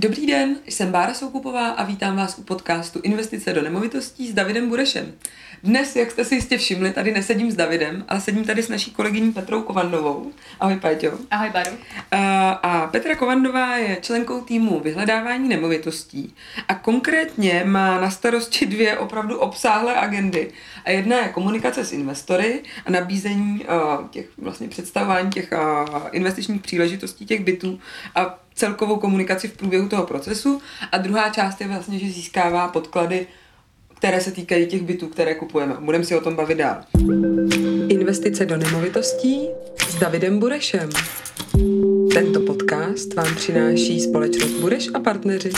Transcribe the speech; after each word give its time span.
Dobrý 0.00 0.26
den, 0.26 0.56
jsem 0.66 0.92
Bára 0.92 1.14
Soukupová 1.14 1.68
a 1.68 1.84
vítám 1.84 2.16
vás 2.16 2.38
u 2.38 2.42
podcastu 2.42 3.00
Investice 3.02 3.52
do 3.52 3.62
nemovitostí 3.62 4.28
s 4.28 4.34
Davidem 4.34 4.68
Burešem. 4.68 5.12
Dnes, 5.62 5.96
jak 5.96 6.10
jste 6.10 6.24
si 6.24 6.34
jistě 6.34 6.58
všimli, 6.58 6.92
tady 6.92 7.12
nesedím 7.12 7.50
s 7.50 7.56
Davidem, 7.56 8.04
ale 8.08 8.20
sedím 8.20 8.44
tady 8.44 8.62
s 8.62 8.68
naší 8.68 8.90
kolegyní 8.90 9.32
Petrou 9.32 9.62
Kovandovou. 9.62 10.32
Ahoj, 10.60 10.76
Péťo. 10.76 11.18
Ahoj, 11.30 11.50
Baru. 11.50 11.70
A, 12.10 12.50
a 12.50 12.86
Petra 12.86 13.16
Kovandová 13.16 13.76
je 13.76 13.98
členkou 14.00 14.40
týmu 14.40 14.80
vyhledávání 14.80 15.48
nemovitostí 15.48 16.34
a 16.68 16.74
konkrétně 16.74 17.62
má 17.66 18.00
na 18.00 18.10
starosti 18.10 18.66
dvě 18.66 18.98
opravdu 18.98 19.38
obsáhlé 19.38 19.94
agendy. 19.94 20.52
A 20.84 20.90
jedna 20.90 21.16
je 21.16 21.28
komunikace 21.28 21.84
s 21.84 21.92
investory 21.92 22.62
a 22.86 22.90
nabízení 22.90 23.64
uh, 23.64 24.08
těch 24.08 24.26
vlastně 24.38 24.68
představování 24.68 25.30
těch 25.30 25.52
uh, 25.52 25.98
investičních 26.12 26.62
příležitostí 26.62 27.26
těch 27.26 27.44
bytů 27.44 27.80
a 28.14 28.38
celkovou 28.58 28.96
komunikaci 28.96 29.48
v 29.48 29.56
průběhu 29.56 29.88
toho 29.88 30.06
procesu 30.06 30.60
a 30.92 30.98
druhá 30.98 31.28
část 31.28 31.60
je 31.60 31.68
vlastně, 31.68 31.98
že 31.98 32.06
získává 32.06 32.68
podklady, 32.68 33.26
které 33.96 34.20
se 34.20 34.30
týkají 34.30 34.66
těch 34.66 34.82
bytů, 34.82 35.06
které 35.06 35.34
kupujeme. 35.34 35.76
Budeme 35.80 36.04
si 36.04 36.16
o 36.16 36.20
tom 36.20 36.36
bavit 36.36 36.58
dál. 36.58 36.76
Investice 37.88 38.46
do 38.46 38.56
nemovitostí 38.56 39.48
s 39.88 39.94
Davidem 39.94 40.38
Burešem. 40.38 40.90
Tento 42.14 42.40
podcast 42.40 43.14
vám 43.14 43.34
přináší 43.34 44.00
společnost 44.00 44.52
Bureš 44.52 44.88
a 44.94 45.00
partneři. 45.00 45.50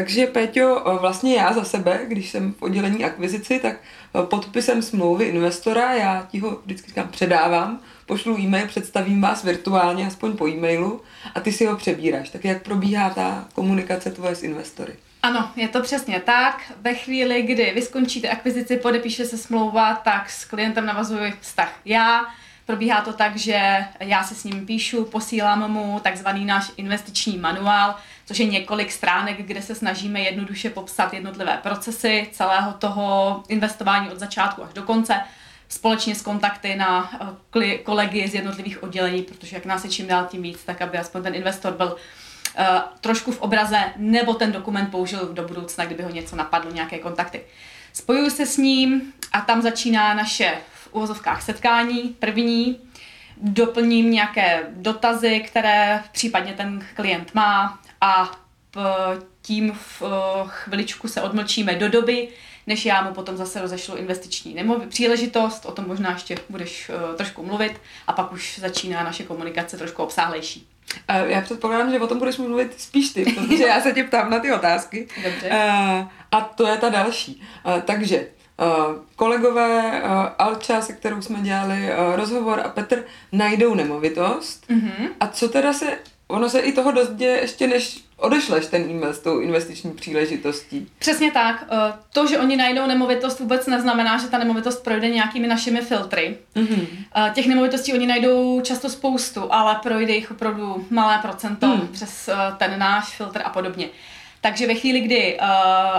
Takže 0.00 0.26
Péťo, 0.26 0.98
vlastně 1.00 1.34
já 1.34 1.52
za 1.52 1.64
sebe, 1.64 2.00
když 2.08 2.30
jsem 2.30 2.52
v 2.52 2.62
oddělení 2.62 3.04
akvizici, 3.04 3.58
tak 3.58 3.76
podpisem 4.24 4.82
smlouvy 4.82 5.24
investora, 5.24 5.94
já 5.94 6.26
ti 6.30 6.38
ho 6.38 6.60
vždycky 6.64 6.88
říkám, 6.88 7.08
předávám, 7.08 7.80
pošlu 8.06 8.38
e-mail, 8.38 8.66
představím 8.66 9.20
vás 9.20 9.44
virtuálně, 9.44 10.06
aspoň 10.06 10.36
po 10.36 10.48
e-mailu, 10.48 11.02
a 11.34 11.40
ty 11.40 11.52
si 11.52 11.66
ho 11.66 11.76
přebíráš. 11.76 12.30
Tak 12.30 12.44
jak 12.44 12.62
probíhá 12.62 13.10
ta 13.10 13.44
komunikace 13.54 14.10
tvoje 14.10 14.34
s 14.34 14.42
investory? 14.42 14.92
Ano, 15.22 15.50
je 15.56 15.68
to 15.68 15.82
přesně 15.82 16.20
tak. 16.20 16.72
Ve 16.80 16.94
chvíli, 16.94 17.42
kdy 17.42 17.72
vy 17.74 17.82
skončíte 17.82 18.28
akvizici, 18.28 18.76
podepíše 18.76 19.24
se 19.24 19.38
smlouva, 19.38 19.94
tak 19.94 20.30
s 20.30 20.44
klientem 20.44 20.86
navazuji 20.86 21.32
vztah 21.40 21.72
já. 21.84 22.26
Probíhá 22.70 23.00
to 23.00 23.12
tak, 23.12 23.36
že 23.36 23.86
já 24.00 24.24
si 24.24 24.34
s 24.34 24.44
ním 24.44 24.66
píšu, 24.66 25.04
posílám 25.04 25.70
mu 25.70 26.00
takzvaný 26.02 26.44
náš 26.44 26.70
investiční 26.76 27.38
manuál, 27.38 27.94
což 28.26 28.38
je 28.38 28.46
několik 28.46 28.92
stránek, 28.92 29.36
kde 29.46 29.62
se 29.62 29.74
snažíme 29.74 30.20
jednoduše 30.20 30.70
popsat 30.70 31.14
jednotlivé 31.14 31.58
procesy 31.62 32.28
celého 32.32 32.72
toho 32.72 33.42
investování 33.48 34.10
od 34.10 34.18
začátku 34.18 34.64
až 34.64 34.72
do 34.72 34.82
konce 34.82 35.20
společně 35.68 36.14
s 36.14 36.22
kontakty 36.22 36.76
na 36.76 37.10
eh, 37.62 37.78
kolegy 37.78 38.28
z 38.28 38.34
jednotlivých 38.34 38.82
oddělení, 38.82 39.22
protože 39.22 39.56
jak 39.56 39.66
nás 39.66 39.84
je 39.84 39.90
čím 39.90 40.06
dál 40.06 40.26
tím 40.30 40.42
víc, 40.42 40.64
tak 40.64 40.82
aby 40.82 40.98
aspoň 40.98 41.22
ten 41.22 41.34
investor 41.34 41.72
byl 41.72 41.96
uh, 42.58 42.64
trošku 43.00 43.32
v 43.32 43.40
obraze, 43.40 43.78
nebo 43.96 44.34
ten 44.34 44.52
dokument 44.52 44.86
použil 44.86 45.28
do 45.32 45.48
budoucna, 45.48 45.84
kdyby 45.84 46.02
ho 46.02 46.10
něco 46.10 46.36
napadlo, 46.36 46.72
nějaké 46.72 46.98
kontakty. 46.98 47.40
Spojuju 47.92 48.30
se 48.30 48.46
s 48.46 48.56
ním 48.56 49.12
a 49.32 49.40
tam 49.40 49.62
začíná 49.62 50.14
naše 50.14 50.58
v 50.90 50.94
uvozovkách 50.94 51.42
setkání, 51.42 52.16
první, 52.18 52.78
doplním 53.36 54.10
nějaké 54.10 54.66
dotazy, 54.70 55.40
které 55.40 56.02
případně 56.12 56.52
ten 56.52 56.86
klient 56.94 57.34
má 57.34 57.78
a 58.00 58.30
tím 59.42 59.72
v 59.72 60.02
eh, 60.02 60.44
chviličku 60.46 61.08
se 61.08 61.22
odmlčíme 61.22 61.74
do 61.74 61.88
doby, 61.88 62.28
než 62.66 62.86
já 62.86 63.02
mu 63.02 63.14
potom 63.14 63.36
zase 63.36 63.60
rozešlu 63.60 63.96
investiční 63.96 64.54
nemovi, 64.54 64.86
příležitost, 64.86 65.66
o 65.66 65.72
tom 65.72 65.86
možná 65.86 66.12
ještě 66.12 66.36
budeš 66.48 66.88
uh, 66.88 67.16
trošku 67.16 67.42
mluvit 67.42 67.80
a 68.06 68.12
pak 68.12 68.32
už 68.32 68.58
začíná 68.58 69.04
naše 69.04 69.22
komunikace 69.24 69.76
trošku 69.76 70.02
obsáhlejší. 70.02 70.68
Uh, 71.10 71.30
já 71.30 71.40
předpokládám, 71.40 71.90
že 71.90 72.00
o 72.00 72.06
tom 72.06 72.18
budeš 72.18 72.36
mluvit 72.36 72.80
spíš 72.80 73.10
ty, 73.10 73.24
protože 73.24 73.66
já 73.66 73.80
se 73.80 73.92
tě 73.92 74.04
ptám 74.04 74.30
na 74.30 74.38
ty 74.38 74.52
otázky. 74.52 75.08
Dobře. 75.24 75.50
A 76.32 76.40
to 76.40 76.66
je 76.66 76.76
ta 76.76 76.88
další. 76.88 77.42
Takže 77.84 78.26
kolegové 79.16 80.02
uh, 80.02 80.10
Alča, 80.38 80.80
se 80.80 80.92
kterou 80.92 81.22
jsme 81.22 81.40
dělali 81.40 81.88
uh, 81.88 82.16
rozhovor 82.16 82.60
a 82.64 82.68
Petr 82.68 83.04
najdou 83.32 83.74
nemovitost. 83.74 84.64
Mm-hmm. 84.70 85.08
A 85.20 85.26
co 85.26 85.48
teda 85.48 85.72
se, 85.72 85.98
ono 86.28 86.48
se 86.48 86.60
i 86.60 86.72
toho 86.72 86.92
dost 86.92 87.10
děje 87.10 87.40
ještě 87.40 87.66
než 87.66 88.04
odešleš 88.20 88.66
ten 88.66 88.90
e-mail 88.90 89.12
s 89.12 89.18
tou 89.18 89.38
investiční 89.38 89.90
příležitostí. 89.90 90.88
Přesně 90.98 91.32
tak. 91.32 91.64
Eh, 91.70 91.92
to, 92.12 92.26
že 92.26 92.38
oni 92.38 92.56
najdou 92.56 92.86
nemovitost, 92.86 93.40
vůbec 93.40 93.66
neznamená, 93.66 94.18
že 94.18 94.28
ta 94.28 94.38
nemovitost 94.38 94.84
projde 94.84 95.08
nějakými 95.08 95.46
našimi 95.46 95.80
filtry. 95.80 96.38
Mm-hmm. 96.56 96.86
Těch 97.32 97.46
nemovitostí 97.46 97.92
oni 97.92 98.06
najdou 98.06 98.60
často 98.60 98.88
spoustu, 98.88 99.52
ale 99.52 99.76
projde 99.82 100.12
jich 100.12 100.30
opravdu 100.30 100.86
malé 100.90 101.18
procento 101.22 101.66
mm. 101.66 101.88
přes 101.88 102.28
eh, 102.28 102.34
ten 102.58 102.78
náš 102.78 103.16
filtr 103.16 103.42
a 103.44 103.50
podobně. 103.50 103.88
Takže 104.40 104.66
ve 104.66 104.74
chvíli, 104.74 105.00
kdy 105.00 105.38
uh, 105.40 105.46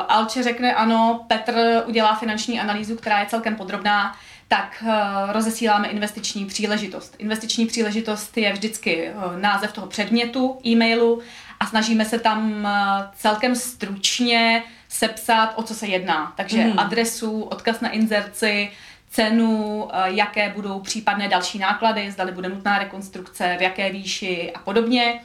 Alče 0.07 0.43
řekne 0.43 0.75
ano, 0.75 1.25
Petr 1.27 1.83
udělá 1.85 2.15
finanční 2.15 2.59
analýzu, 2.59 2.95
která 2.95 3.19
je 3.19 3.25
celkem 3.25 3.55
podrobná, 3.55 4.15
tak 4.47 4.83
uh, 4.87 5.31
rozesíláme 5.31 5.87
investiční 5.87 6.45
příležitost. 6.45 7.15
Investiční 7.17 7.65
příležitost 7.65 8.37
je 8.37 8.53
vždycky 8.53 9.09
uh, 9.09 9.39
název 9.39 9.71
toho 9.71 9.87
předmětu 9.87 10.59
e-mailu 10.65 11.21
a 11.61 11.65
snažíme 11.65 12.05
se 12.05 12.19
tam 12.19 12.67
eh, 12.67 13.09
celkem 13.15 13.55
stručně 13.55 14.63
sepsat, 14.89 15.53
o 15.55 15.63
co 15.63 15.75
se 15.75 15.87
jedná. 15.87 16.33
Takže 16.37 16.65
mm. 16.65 16.79
adresu, 16.79 17.41
odkaz 17.41 17.81
na 17.81 17.89
inzerci, 17.89 18.71
cenu, 19.09 19.87
jaké 20.05 20.49
budou 20.49 20.79
případné 20.79 21.27
další 21.27 21.59
náklady, 21.59 22.11
zdali 22.11 22.31
bude 22.31 22.49
nutná 22.49 22.79
rekonstrukce, 22.79 23.55
v 23.59 23.61
jaké 23.61 23.91
výši 23.91 24.51
a 24.55 24.59
podobně. 24.59 25.19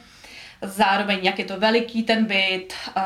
Zároveň, 0.61 1.19
jak 1.21 1.39
je 1.39 1.45
to 1.45 1.59
veliký 1.59 2.03
ten 2.03 2.25
byt 2.25 2.73
eh, 2.87 3.01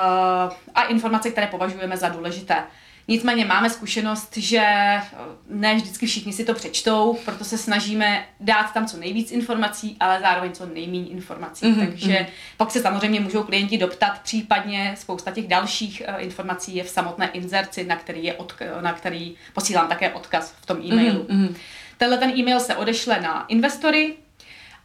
a 0.75 0.83
informace, 0.83 1.31
které 1.31 1.47
považujeme 1.47 1.97
za 1.97 2.09
důležité. 2.09 2.63
Nicméně 3.07 3.45
máme 3.45 3.69
zkušenost, 3.69 4.37
že 4.37 4.61
eh, 4.61 5.01
ne 5.49 5.75
vždycky 5.75 6.07
všichni 6.07 6.33
si 6.33 6.45
to 6.45 6.53
přečtou, 6.53 7.19
proto 7.25 7.43
se 7.43 7.57
snažíme 7.57 8.25
dát 8.39 8.73
tam 8.73 8.85
co 8.85 8.97
nejvíc 8.97 9.31
informací, 9.31 9.97
ale 9.99 10.19
zároveň 10.21 10.51
co 10.51 10.65
nejméně 10.65 11.07
informací. 11.07 11.65
Mm-hmm. 11.65 11.85
Takže 11.85 12.13
mhm. 12.13 12.25
pak 12.57 12.71
se 12.71 12.81
samozřejmě 12.81 13.19
můžou 13.19 13.43
klienti 13.43 13.77
doptat, 13.77 14.19
případně 14.23 14.95
spousta 14.97 15.31
těch 15.31 15.47
dalších 15.47 16.01
uh, 16.07 16.23
informací 16.23 16.75
je 16.75 16.83
v 16.83 16.89
samotné 16.89 17.29
inzerci, 17.31 17.83
na 17.83 17.95
který, 17.95 18.23
je 18.23 18.33
odk- 18.33 18.81
na 18.81 18.93
který 18.93 19.35
posílám 19.53 19.87
také 19.87 20.11
odkaz 20.11 20.53
v 20.61 20.65
tom 20.65 20.77
e-mailu. 20.77 21.23
Mm-hmm. 21.23 21.55
Tenhle 21.97 22.17
ten 22.17 22.29
e-mail 22.37 22.59
se 22.59 22.75
odešle 22.75 23.21
na 23.21 23.45
investory 23.45 24.13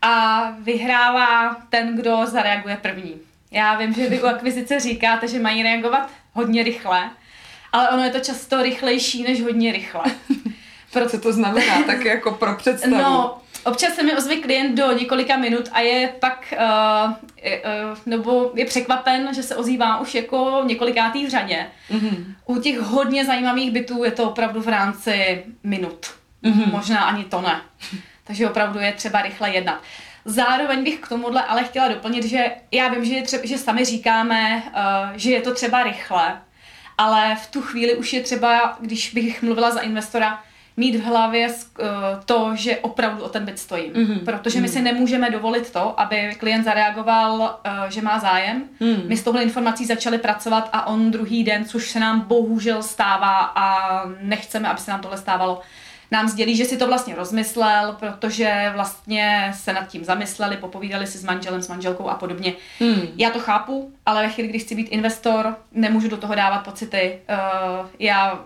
a 0.06 0.50
vyhrává 0.58 1.56
ten, 1.70 1.96
kdo 1.96 2.26
zareaguje 2.26 2.76
první. 2.76 3.14
Já 3.50 3.78
vím, 3.78 3.94
že 3.94 4.08
vy 4.08 4.22
u 4.22 4.26
akvizice 4.26 4.80
říkáte, 4.80 5.28
že 5.28 5.38
mají 5.38 5.62
reagovat 5.62 6.10
hodně 6.32 6.62
rychle, 6.62 7.10
ale 7.72 7.88
ono 7.88 8.04
je 8.04 8.10
to 8.10 8.20
často 8.20 8.62
rychlejší 8.62 9.22
než 9.22 9.42
hodně 9.42 9.72
rychle. 9.72 10.02
Pro... 10.92 11.06
Co 11.10 11.20
to 11.20 11.32
znamená, 11.32 11.82
tak 11.86 12.04
jako 12.04 12.30
pro 12.30 12.56
představu? 12.56 12.96
No, 12.96 13.38
občas 13.64 13.94
se 13.94 14.02
mi 14.02 14.16
ozve 14.16 14.36
klient 14.36 14.74
do 14.74 14.92
několika 14.92 15.36
minut 15.36 15.68
a 15.72 15.80
je 15.80 16.08
pak, 16.20 16.54
uh, 16.58 17.10
uh, 17.10 17.98
nebo 18.06 18.50
je 18.54 18.64
překvapen, 18.66 19.34
že 19.34 19.42
se 19.42 19.56
ozývá 19.56 20.00
už 20.00 20.14
jako 20.14 20.62
několikátý 20.66 21.26
v 21.26 21.30
řadě. 21.30 21.66
Mm-hmm. 21.90 22.24
U 22.44 22.60
těch 22.60 22.78
hodně 22.78 23.24
zajímavých 23.24 23.70
bytů 23.70 24.04
je 24.04 24.10
to 24.10 24.30
opravdu 24.30 24.60
v 24.60 24.68
rámci 24.68 25.44
minut. 25.64 26.06
Mm-hmm. 26.44 26.72
Možná 26.72 27.00
ani 27.00 27.24
to 27.24 27.40
ne. 27.40 27.60
Takže 28.26 28.50
opravdu 28.50 28.78
je 28.78 28.92
třeba 28.92 29.22
rychle 29.22 29.50
jednat. 29.50 29.80
Zároveň 30.24 30.84
bych 30.84 30.98
k 30.98 31.08
tomuhle 31.08 31.42
ale 31.42 31.64
chtěla 31.64 31.88
doplnit, 31.88 32.24
že 32.24 32.50
já 32.72 32.88
vím, 32.88 33.04
že, 33.04 33.22
třeba, 33.22 33.42
že 33.46 33.58
sami 33.58 33.84
říkáme, 33.84 34.62
uh, 34.66 34.72
že 35.16 35.30
je 35.30 35.40
to 35.40 35.54
třeba 35.54 35.82
rychle, 35.82 36.38
ale 36.98 37.36
v 37.36 37.46
tu 37.46 37.62
chvíli 37.62 37.96
už 37.96 38.12
je 38.12 38.20
třeba, 38.20 38.76
když 38.80 39.14
bych 39.14 39.42
mluvila 39.42 39.70
za 39.70 39.80
investora, 39.80 40.42
mít 40.76 40.96
v 40.96 41.04
hlavě 41.04 41.48
uh, 41.48 41.86
to, 42.24 42.50
že 42.54 42.76
opravdu 42.76 43.24
o 43.24 43.28
ten 43.28 43.44
byt 43.44 43.58
stojím. 43.58 43.92
Mm-hmm. 43.92 44.24
Protože 44.24 44.60
my 44.60 44.68
si 44.68 44.82
nemůžeme 44.82 45.30
dovolit 45.30 45.70
to, 45.70 46.00
aby 46.00 46.34
klient 46.38 46.64
zareagoval, 46.64 47.38
uh, 47.38 47.88
že 47.88 48.02
má 48.02 48.18
zájem. 48.18 48.64
Mm. 48.80 49.02
My 49.06 49.16
s 49.16 49.22
touhle 49.22 49.42
informací 49.42 49.86
začali 49.86 50.18
pracovat 50.18 50.68
a 50.72 50.86
on 50.86 51.10
druhý 51.10 51.44
den, 51.44 51.64
což 51.64 51.90
se 51.90 52.00
nám 52.00 52.20
bohužel 52.20 52.82
stává 52.82 53.38
a 53.38 54.02
nechceme, 54.20 54.68
aby 54.68 54.80
se 54.80 54.90
nám 54.90 55.00
tohle 55.00 55.18
stávalo, 55.18 55.60
nám 56.10 56.28
sdělí, 56.28 56.56
že 56.56 56.64
si 56.64 56.76
to 56.76 56.86
vlastně 56.86 57.14
rozmyslel, 57.14 57.96
protože 57.98 58.70
vlastně 58.74 59.52
se 59.54 59.72
nad 59.72 59.88
tím 59.88 60.04
zamysleli, 60.04 60.56
popovídali 60.56 61.06
si 61.06 61.18
s 61.18 61.24
manželem, 61.24 61.62
s 61.62 61.68
manželkou 61.68 62.08
a 62.08 62.14
podobně. 62.14 62.54
Hmm. 62.80 63.02
Já 63.16 63.30
to 63.30 63.40
chápu, 63.40 63.92
ale 64.06 64.22
ve 64.22 64.28
chvíli, 64.28 64.48
kdy 64.48 64.58
chci 64.58 64.74
být 64.74 64.88
investor, 64.88 65.56
nemůžu 65.72 66.08
do 66.08 66.16
toho 66.16 66.34
dávat 66.34 66.58
pocity. 66.58 67.18
Uh, 67.28 67.86
já, 67.98 68.40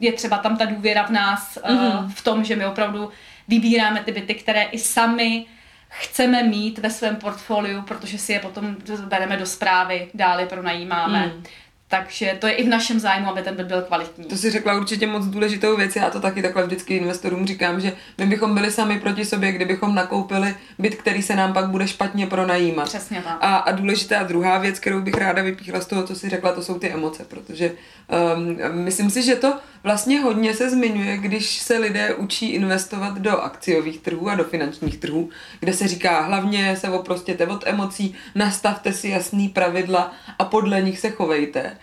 je 0.00 0.12
třeba 0.12 0.38
tam 0.38 0.56
ta 0.56 0.64
důvěra 0.64 1.02
v 1.02 1.10
nás, 1.10 1.58
uh, 1.70 1.76
hmm. 1.76 2.10
v 2.10 2.24
tom, 2.24 2.44
že 2.44 2.56
my 2.56 2.66
opravdu 2.66 3.10
vybíráme 3.48 4.04
ty 4.04 4.12
byty, 4.12 4.34
které 4.34 4.62
i 4.62 4.78
sami 4.78 5.46
chceme 5.88 6.42
mít 6.42 6.78
ve 6.78 6.90
svém 6.90 7.16
portfoliu, 7.16 7.82
protože 7.82 8.18
si 8.18 8.32
je 8.32 8.40
potom 8.40 8.76
bereme 9.04 9.36
do 9.36 9.46
zprávy, 9.46 10.08
dále 10.14 10.46
pronajímáme. 10.46 11.18
Hmm 11.18 11.42
Takže 11.90 12.36
to 12.40 12.46
je 12.46 12.52
i 12.52 12.64
v 12.64 12.68
našem 12.68 13.00
zájmu, 13.00 13.28
aby 13.28 13.42
ten 13.42 13.56
byt 13.56 13.66
byl 13.66 13.82
kvalitní. 13.82 14.24
To 14.24 14.36
si 14.36 14.50
řekla 14.50 14.76
určitě 14.76 15.06
moc 15.06 15.26
důležitou 15.26 15.76
věc. 15.76 15.96
Já 15.96 16.10
to 16.10 16.20
taky 16.20 16.42
takhle 16.42 16.66
vždycky 16.66 16.96
investorům 16.96 17.46
říkám, 17.46 17.80
že 17.80 17.92
my 18.18 18.26
bychom 18.26 18.54
byli 18.54 18.70
sami 18.70 19.00
proti 19.00 19.24
sobě, 19.24 19.52
kdybychom 19.52 19.94
nakoupili 19.94 20.54
byt, 20.78 20.94
který 20.94 21.22
se 21.22 21.36
nám 21.36 21.52
pak 21.52 21.68
bude 21.68 21.88
špatně 21.88 22.26
pronajímat. 22.26 22.88
Přesně 22.88 23.22
tak. 23.22 23.38
A, 23.40 23.56
a 23.56 23.72
důležitá 23.72 24.22
druhá 24.22 24.58
věc, 24.58 24.78
kterou 24.78 25.00
bych 25.00 25.14
ráda 25.14 25.42
vypíchla 25.42 25.80
z 25.80 25.86
toho, 25.86 26.02
co 26.02 26.14
si 26.14 26.28
řekla, 26.28 26.52
to 26.52 26.62
jsou 26.62 26.78
ty 26.78 26.90
emoce, 26.90 27.24
protože 27.24 27.72
um, 28.36 28.56
myslím 28.84 29.10
si, 29.10 29.22
že 29.22 29.34
to 29.34 29.58
vlastně 29.82 30.20
hodně 30.20 30.54
se 30.54 30.70
zmiňuje, 30.70 31.16
když 31.16 31.58
se 31.58 31.78
lidé 31.78 32.14
učí 32.14 32.50
investovat 32.50 33.18
do 33.18 33.40
akciových 33.40 34.00
trhů 34.00 34.28
a 34.28 34.34
do 34.34 34.44
finančních 34.44 34.98
trhů, 34.98 35.30
kde 35.60 35.72
se 35.72 35.88
říká 35.88 36.20
hlavně 36.20 36.76
se 36.76 36.90
oprostěte 36.90 37.46
od 37.46 37.66
emocí, 37.66 38.14
nastavte 38.34 38.92
si 38.92 39.08
jasný 39.08 39.48
pravidla 39.48 40.12
a 40.38 40.44
podle 40.44 40.82
nich 40.82 40.98
se 40.98 41.10
chovejte 41.10 41.76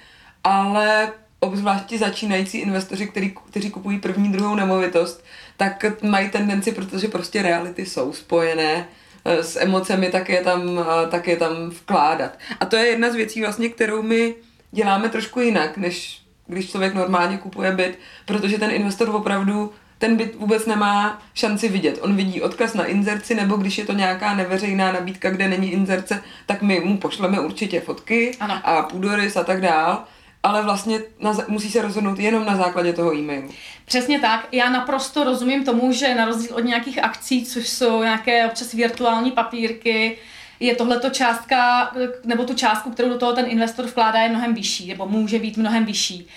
ale 0.48 1.12
obzvláště 1.40 1.98
začínající 1.98 2.58
investoři, 2.58 3.08
který, 3.08 3.34
kteří 3.50 3.70
kupují 3.70 4.00
první, 4.00 4.32
druhou 4.32 4.56
nemovitost, 4.56 5.26
tak 5.58 5.86
mají 6.04 6.30
tendenci, 6.30 6.72
protože 6.72 7.08
prostě 7.08 7.42
reality 7.42 7.86
jsou 7.86 8.14
spojené 8.14 8.88
eh, 9.26 9.44
s 9.44 9.62
emocemi, 9.62 10.10
tak 10.10 10.30
je 10.30 10.42
tam, 10.42 10.80
eh, 10.80 11.10
tak 11.10 11.28
je 11.28 11.38
tam 11.38 11.70
vkládat. 11.70 12.40
A 12.60 12.66
to 12.66 12.76
je 12.76 12.86
jedna 12.86 13.10
z 13.10 13.16
věcí 13.16 13.42
vlastně, 13.42 13.70
kterou 13.70 14.02
my 14.02 14.36
děláme 14.72 15.10
trošku 15.10 15.40
jinak, 15.40 15.78
než 15.78 16.22
když 16.48 16.72
člověk 16.72 16.94
normálně 16.94 17.38
kupuje 17.38 17.72
byt, 17.72 18.00
protože 18.26 18.58
ten 18.58 18.72
investor 18.72 19.10
opravdu 19.10 19.74
ten 19.98 20.16
byt 20.16 20.36
vůbec 20.36 20.66
nemá 20.66 21.22
šanci 21.34 21.70
vidět. 21.70 22.00
On 22.02 22.16
vidí 22.16 22.42
odkaz 22.42 22.74
na 22.74 22.86
inzerci, 22.86 23.36
nebo 23.36 23.56
když 23.56 23.78
je 23.78 23.86
to 23.86 23.94
nějaká 23.94 24.36
neveřejná 24.36 24.92
nabídka, 24.92 25.30
kde 25.30 25.48
není 25.48 25.72
inzerce, 25.72 26.24
tak 26.46 26.62
my 26.62 26.80
mu 26.80 26.98
pošleme 26.98 27.40
určitě 27.40 27.82
fotky 27.82 28.38
ano. 28.40 28.62
a 28.64 28.84
půdorys 28.84 29.38
a 29.38 29.44
tak 29.44 29.62
dál 29.62 30.04
ale 30.48 30.64
vlastně 30.64 31.00
na, 31.20 31.38
musí 31.48 31.72
se 31.72 31.82
rozhodnout 31.82 32.20
jenom 32.20 32.46
na 32.46 32.58
základě 32.58 32.94
toho 32.94 33.16
e-mailu. 33.16 33.50
Přesně 33.86 34.20
tak. 34.20 34.48
Já 34.52 34.70
naprosto 34.70 35.24
rozumím 35.24 35.66
tomu, 35.66 35.92
že 35.92 36.16
na 36.16 36.26
rozdíl 36.26 36.56
od 36.56 36.60
nějakých 36.60 37.04
akcí, 37.04 37.46
což 37.46 37.70
jsou 37.70 38.04
nějaké 38.04 38.48
občas 38.48 38.74
virtuální 38.74 39.32
papírky, 39.32 40.18
je 40.60 40.76
tohleto 40.76 41.10
částka, 41.10 41.92
nebo 42.26 42.44
tu 42.44 42.54
částku, 42.54 42.92
kterou 42.92 43.10
do 43.10 43.18
toho 43.18 43.34
ten 43.34 43.46
investor 43.50 43.86
vkládá, 43.86 44.22
je 44.22 44.30
mnohem 44.30 44.54
vyšší, 44.54 44.88
nebo 44.88 45.08
může 45.08 45.40
být 45.40 45.58
mnohem 45.58 45.86
vyšší. 45.86 46.28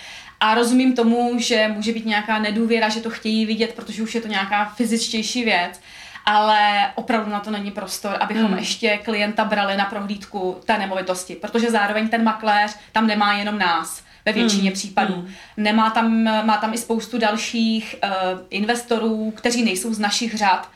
A 0.41 0.55
rozumím 0.55 0.95
tomu, 0.95 1.39
že 1.39 1.69
může 1.69 1.93
být 1.93 2.07
nějaká 2.07 2.39
nedůvěra, 2.39 2.89
že 2.89 3.01
to 3.01 3.11
chtějí 3.11 3.47
vidět, 3.47 3.75
protože 3.75 4.03
už 4.03 4.15
je 4.15 4.21
to 4.21 4.29
nějaká 4.29 4.65
fyzičtější 4.65 5.45
věc 5.45 5.81
ale 6.27 6.91
opravdu 6.95 7.31
na 7.31 7.41
to 7.41 7.51
není 7.51 7.71
prostor, 7.71 8.17
abychom 8.21 8.47
hmm. 8.47 8.59
ještě 8.59 8.97
klienta 8.97 9.45
brali 9.45 9.77
na 9.77 9.85
prohlídku 9.85 10.61
té 10.65 10.79
nemovitosti, 10.79 11.35
protože 11.35 11.71
zároveň 11.71 12.09
ten 12.09 12.25
makléř 12.25 12.77
tam 12.93 13.07
nemá 13.07 13.33
jenom 13.33 13.59
nás 13.59 14.03
ve 14.25 14.33
většině 14.33 14.63
hmm. 14.63 14.73
případů. 14.73 15.15
Hmm. 15.15 15.29
Nemá 15.57 15.91
tam, 15.91 16.23
má 16.23 16.57
tam 16.57 16.75
i 16.75 16.79
spoustu 16.79 17.19
dalších 17.19 17.97
uh, 18.05 18.11
investorů, 18.51 19.33
kteří 19.37 19.65
nejsou 19.65 19.95
z 19.95 19.99
našich 19.99 20.35
řad. 20.35 20.71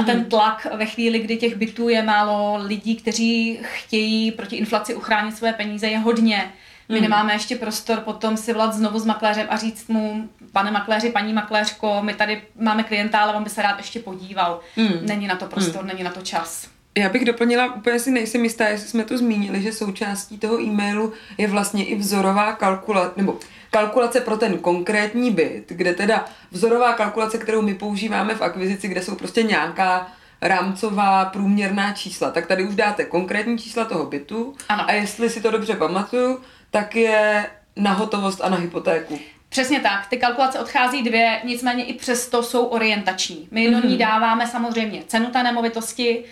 A 0.00 0.02
ten 0.02 0.16
hmm. 0.16 0.24
tlak 0.24 0.66
ve 0.74 0.86
chvíli, 0.86 1.18
kdy 1.18 1.36
těch 1.36 1.56
bytů 1.56 1.88
je 1.88 2.02
málo, 2.02 2.56
lidí, 2.62 2.96
kteří 2.96 3.58
chtějí 3.62 4.30
proti 4.30 4.56
inflaci 4.56 4.94
uchránit 4.94 5.36
své 5.36 5.52
peníze, 5.52 5.86
je 5.86 5.98
hodně. 5.98 6.52
My 6.88 6.98
hmm. 6.98 7.02
nemáme 7.02 7.32
ještě 7.32 7.56
prostor 7.56 8.00
potom 8.00 8.36
si 8.36 8.52
volat 8.52 8.74
znovu 8.74 8.98
s 8.98 9.04
makléřem 9.04 9.46
a 9.50 9.56
říct 9.56 9.88
mu, 9.88 10.28
pane 10.52 10.70
makléři, 10.70 11.10
paní 11.10 11.32
makléřko, 11.32 11.98
my 12.02 12.14
tady 12.14 12.42
máme 12.60 12.82
klienta, 12.82 13.18
ale 13.18 13.34
on 13.34 13.44
by 13.44 13.50
se 13.50 13.62
rád 13.62 13.78
ještě 13.78 14.00
podíval. 14.00 14.60
Hmm. 14.76 14.98
Není 15.02 15.26
na 15.26 15.36
to 15.36 15.46
prostor, 15.46 15.80
hmm. 15.80 15.88
není 15.88 16.02
na 16.02 16.10
to 16.10 16.20
čas. 16.20 16.68
Já 16.98 17.08
bych 17.08 17.24
doplnila, 17.24 17.74
úplně 17.74 17.98
si 17.98 18.10
nejsem 18.10 18.44
jistá, 18.44 18.68
jestli 18.68 18.88
jsme 18.88 19.04
to 19.04 19.18
zmínili, 19.18 19.62
že 19.62 19.72
součástí 19.72 20.38
toho 20.38 20.60
e-mailu 20.60 21.12
je 21.38 21.48
vlastně 21.48 21.84
i 21.84 21.94
vzorová 21.94 22.52
kalkulace, 22.52 23.12
nebo 23.16 23.38
kalkulace 23.70 24.20
pro 24.20 24.36
ten 24.36 24.58
konkrétní 24.58 25.30
byt, 25.30 25.64
kde 25.66 25.94
teda 25.94 26.24
vzorová 26.50 26.92
kalkulace, 26.92 27.38
kterou 27.38 27.62
my 27.62 27.74
používáme 27.74 28.34
v 28.34 28.42
akvizici, 28.42 28.88
kde 28.88 29.02
jsou 29.02 29.14
prostě 29.14 29.42
nějaká 29.42 30.12
rámcová 30.42 31.24
průměrná 31.24 31.92
čísla, 31.92 32.30
tak 32.30 32.46
tady 32.46 32.64
už 32.64 32.74
dáte 32.74 33.04
konkrétní 33.04 33.58
čísla 33.58 33.84
toho 33.84 34.06
bytu 34.06 34.54
ano. 34.68 34.84
a 34.88 34.92
jestli 34.92 35.30
si 35.30 35.40
to 35.40 35.50
dobře 35.50 35.74
pamatuju, 35.74 36.40
tak 36.70 36.96
je 36.96 37.46
na 37.76 37.92
hotovost 37.92 38.40
a 38.40 38.48
na 38.48 38.56
hypotéku. 38.56 39.18
Přesně 39.48 39.80
tak, 39.80 40.06
ty 40.06 40.16
kalkulace 40.16 40.58
odchází 40.58 41.02
dvě, 41.02 41.40
nicméně 41.44 41.84
i 41.84 41.94
přesto 41.94 42.42
jsou 42.42 42.64
orientační. 42.64 43.48
My 43.50 43.70
do 43.70 43.76
ní 43.76 43.88
mhm. 43.88 43.98
dáváme 43.98 44.46
samozřejmě 44.46 45.02
cenu 45.06 45.26
té 45.26 45.42
nemovitosti, 45.42 46.24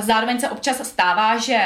zároveň 0.00 0.40
se 0.40 0.48
občas 0.48 0.88
stává, 0.88 1.36
že 1.36 1.58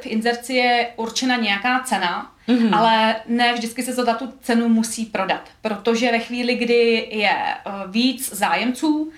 v 0.00 0.06
inzerci 0.06 0.54
je 0.54 0.88
určena 0.96 1.36
nějaká 1.36 1.80
cena, 1.80 2.32
mm-hmm. 2.48 2.78
ale 2.78 3.16
ne 3.26 3.52
vždycky 3.52 3.82
se 3.82 3.92
za 3.92 4.14
tu 4.14 4.32
cenu 4.40 4.68
musí 4.68 5.06
prodat, 5.06 5.48
protože 5.62 6.12
ve 6.12 6.18
chvíli, 6.18 6.54
kdy 6.54 7.08
je 7.10 7.30
eh, 7.30 7.70
víc 7.86 8.34
zájemců, 8.34 9.12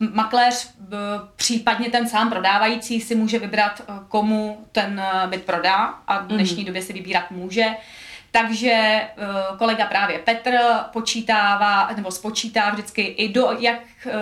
makléř, 0.00 0.70
eh, 0.80 0.96
případně 1.36 1.90
ten 1.90 2.08
sám 2.08 2.30
prodávající 2.30 3.00
si 3.00 3.14
může 3.14 3.38
vybrat, 3.38 3.80
eh, 3.80 3.92
komu 4.08 4.66
ten 4.72 5.02
byt 5.26 5.44
prodá 5.44 5.94
a 6.06 6.18
v 6.18 6.26
dnešní 6.26 6.60
mm. 6.60 6.66
době 6.66 6.82
si 6.82 6.92
vybírat 6.92 7.30
může. 7.30 7.66
Takže 8.32 9.00
kolega 9.58 9.86
právě 9.86 10.18
Petr 10.18 10.58
počítává 10.92 11.90
nebo 11.96 12.10
spočítá 12.10 12.70
vždycky 12.70 13.02
i 13.02 13.28
do 13.28 13.56
jak, 13.58 13.80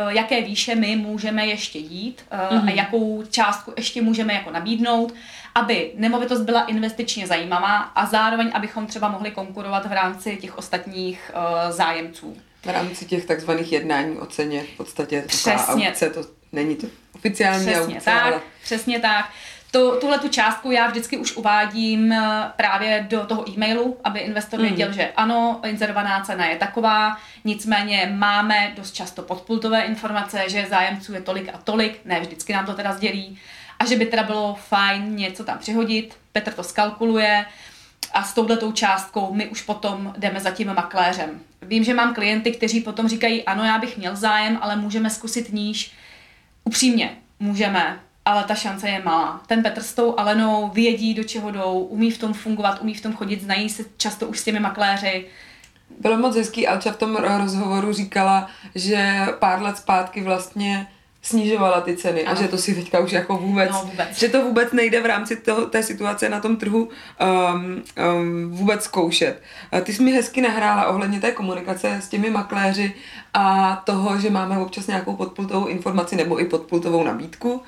jaké 0.09 0.43
výše 0.43 0.75
my 0.75 0.97
můžeme 0.97 1.47
ještě 1.47 1.79
jít 1.79 2.25
mm-hmm. 2.31 2.49
a 2.51 2.55
mhm. 2.55 2.69
jakou 2.69 3.23
částku 3.31 3.73
ještě 3.77 4.03
můžeme 4.03 4.35
jako 4.35 4.51
nabídnout, 4.51 5.15
aby 5.55 5.93
nemovitost 5.95 6.41
byla 6.41 6.65
investičně 6.65 7.27
zajímavá 7.27 7.77
a 7.77 8.07
zároveň, 8.07 8.51
abychom 8.55 8.87
třeba 8.87 9.09
mohli 9.09 9.31
konkurovat 9.31 9.87
v 9.87 9.93
rámci 9.93 10.37
těch 10.37 10.59
ostatních 10.59 11.31
zájemců. 11.71 12.37
V 12.65 12.67
rámci 12.67 13.05
těch 13.05 13.25
takzvaných 13.25 13.73
jednání 13.73 14.17
o 14.17 14.27
ceně 14.27 14.63
v 14.63 14.77
podstatě 14.77 15.25
Přesně. 15.27 15.89
aukce, 15.89 16.11
to 16.11 16.21
není 16.53 16.77
to 16.77 16.87
oficiální 17.15 17.67
přesně 17.67 17.81
aukce, 17.81 18.05
tak, 18.05 18.23
ale... 18.23 18.41
Přesně 18.63 19.01
tak. 19.01 19.31
To, 19.71 19.97
tuhle 20.01 20.19
tu 20.19 20.29
částku 20.29 20.71
já 20.71 20.87
vždycky 20.87 21.17
už 21.17 21.37
uvádím 21.37 22.13
eh, 22.13 22.53
právě 22.57 23.07
do 23.11 23.27
toho 23.27 23.51
e-mailu, 23.51 23.97
aby 24.05 24.21
investor 24.21 24.61
věděl, 24.61 24.89
mm. 24.89 24.95
že 24.95 25.13
ano, 25.17 25.61
inzerovaná 25.67 26.21
cena 26.21 26.47
je 26.47 26.57
taková, 26.57 27.17
nicméně 27.45 28.13
máme 28.15 28.73
dost 28.77 28.93
často 28.93 29.23
podpultové 29.23 29.83
informace, 29.83 30.45
že 30.47 30.67
zájemců 30.71 31.15
je 31.15 31.21
tolik 31.21 31.55
a 31.55 31.59
tolik, 31.59 32.01
ne 32.05 32.21
vždycky 32.21 32.53
nám 32.53 32.67
to 32.67 32.75
teda 32.75 32.93
sdělí, 32.93 33.39
a 33.79 33.85
že 33.85 33.97
by 33.97 34.07
teda 34.07 34.23
bylo 34.23 34.55
fajn 34.55 35.17
něco 35.17 35.45
tam 35.45 35.59
přihodit, 35.59 36.17
Petr 36.33 36.53
to 36.53 36.63
skalkuluje, 36.63 37.47
a 38.13 38.25
s 38.25 38.35
touhletou 38.35 38.73
částkou 38.73 39.35
my 39.35 39.49
už 39.49 39.63
potom 39.63 40.15
jdeme 40.19 40.41
za 40.41 40.51
tím 40.51 40.75
makléřem. 40.75 41.41
Vím, 41.69 41.85
že 41.85 41.95
mám 41.95 42.15
klienty, 42.15 42.53
kteří 42.53 42.81
potom 42.81 43.09
říkají, 43.09 43.45
ano, 43.45 43.65
já 43.65 43.79
bych 43.79 43.97
měl 43.99 44.17
zájem, 44.17 44.59
ale 44.61 44.77
můžeme 44.77 45.11
zkusit 45.11 45.53
níž. 45.53 45.93
Upřímně, 46.65 47.17
můžeme, 47.41 48.01
ale 48.25 48.45
ta 48.45 48.55
šance 48.55 48.89
je 48.89 49.03
malá. 49.05 49.43
Ten 49.47 49.63
Petr 49.63 49.83
s 49.83 49.95
tou 49.95 50.19
Alenou 50.19 50.69
vědí, 50.69 51.15
do 51.15 51.25
čeho 51.25 51.51
jdou, 51.51 51.79
umí 51.79 52.11
v 52.11 52.19
tom 52.19 52.35
fungovat, 52.35 52.83
umí 52.83 52.95
v 52.95 53.01
tom 53.01 53.13
chodit, 53.13 53.43
znají 53.43 53.69
se 53.69 53.85
často 53.97 54.27
už 54.27 54.39
s 54.39 54.45
těmi 54.45 54.61
makléři. 54.61 55.27
Bylo 56.01 56.19
moc 56.19 56.37
hezký, 56.37 56.67
Alča 56.67 56.93
v 56.93 56.97
tom 56.97 57.17
rozhovoru 57.17 57.93
říkala, 57.93 58.51
že 58.75 59.27
pár 59.39 59.63
let 59.63 59.77
zpátky 59.77 60.23
vlastně 60.23 60.87
snižovala 61.29 61.81
ty 61.81 61.97
ceny 61.97 62.25
ano. 62.25 62.39
a 62.39 62.43
že 62.43 62.49
to 62.49 62.59
si 62.59 62.75
teďka 62.75 63.01
už 63.01 63.13
jako 63.13 63.37
vůbec, 63.37 63.71
no, 63.71 63.83
vůbec, 63.91 64.19
že 64.19 64.29
to 64.29 64.43
vůbec 64.43 64.73
nejde 64.73 65.01
v 65.01 65.07
rámci 65.07 65.37
toho, 65.37 65.67
té 65.67 65.83
situace 65.83 66.29
na 66.29 66.41
tom 66.41 66.57
trhu 66.57 66.89
um, 66.89 67.83
um, 68.21 68.51
vůbec 68.51 68.85
zkoušet. 68.85 69.43
Ty 69.83 69.93
jsi 69.93 70.03
mi 70.03 70.13
hezky 70.13 70.41
nahrála 70.41 70.87
ohledně 70.87 71.21
té 71.21 71.33
komunikace 71.33 71.97
s 72.03 72.09
těmi 72.09 72.31
makléři 72.31 72.95
a 73.35 73.77
toho, 73.87 74.21
že 74.21 74.31
máme 74.31 74.59
občas 74.59 74.87
nějakou 74.87 75.17
podpultovou 75.17 75.67
informaci 75.67 76.17
nebo 76.17 76.41
i 76.41 76.45
podpultovou 76.45 77.05
nabídku. 77.05 77.63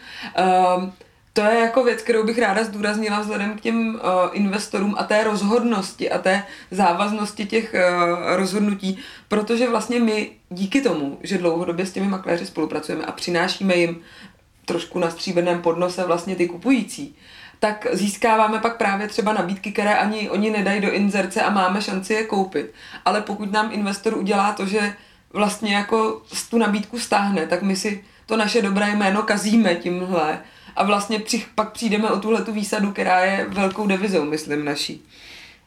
Um, 0.77 0.93
to 1.33 1.41
je 1.41 1.59
jako 1.59 1.85
věc, 1.85 2.03
kterou 2.03 2.25
bych 2.25 2.39
ráda 2.39 2.65
zdůraznila 2.65 3.21
vzhledem 3.21 3.59
k 3.59 3.61
těm 3.61 3.95
uh, 3.95 4.01
investorům 4.33 4.95
a 4.99 5.05
té 5.05 5.25
rozhodnosti 5.25 6.11
a 6.11 6.19
té 6.19 6.43
závaznosti 6.71 7.47
těch 7.47 7.75
uh, 7.75 8.37
rozhodnutí, 8.37 8.99
protože 9.29 9.69
vlastně 9.69 10.01
my 10.01 10.31
díky 10.49 10.81
tomu, 10.81 11.19
že 11.23 11.39
dlouhodobě 11.39 11.87
s 11.87 11.93
těmi 11.93 12.09
makléři 12.09 12.47
spolupracujeme 12.47 13.05
a 13.05 13.13
přinášíme 13.13 13.77
jim 13.77 14.01
trošku 14.65 14.99
na 14.99 15.11
stříbeném 15.11 15.63
podnose 15.63 16.05
vlastně 16.05 16.37
ty 16.37 16.49
kupující, 16.49 17.17
tak 17.59 17.87
získáváme 17.93 18.59
pak 18.59 18.77
právě 18.77 19.09
třeba 19.09 19.33
nabídky, 19.33 19.73
které 19.73 19.95
ani 19.95 20.31
oni 20.31 20.51
nedají 20.51 20.81
do 20.81 20.93
inzerce 20.93 21.43
a 21.43 21.51
máme 21.51 21.83
šanci 21.83 22.15
je 22.15 22.25
koupit. 22.25 22.73
Ale 23.05 23.21
pokud 23.21 23.53
nám 23.53 23.71
investor 23.73 24.19
udělá 24.19 24.53
to, 24.53 24.67
že 24.67 24.95
vlastně 25.33 25.75
jako 25.75 26.23
tu 26.51 26.59
nabídku 26.59 26.99
stáhne, 26.99 27.47
tak 27.47 27.63
my 27.63 27.77
si 27.77 28.05
to 28.27 28.37
naše 28.37 28.63
dobré 28.63 28.97
jméno 28.97 29.23
kazíme 29.23 29.75
tímhle 29.75 30.39
a 30.77 30.85
vlastně 30.85 31.19
při, 31.19 31.45
pak 31.55 31.73
přijdeme 31.73 32.11
o 32.11 32.21
tuhle 32.21 32.45
tu 32.45 32.53
výsadu, 32.53 32.93
která 32.93 33.25
je 33.25 33.47
velkou 33.49 33.87
devizou, 33.87 34.25
myslím, 34.25 34.65
naší. 34.65 35.03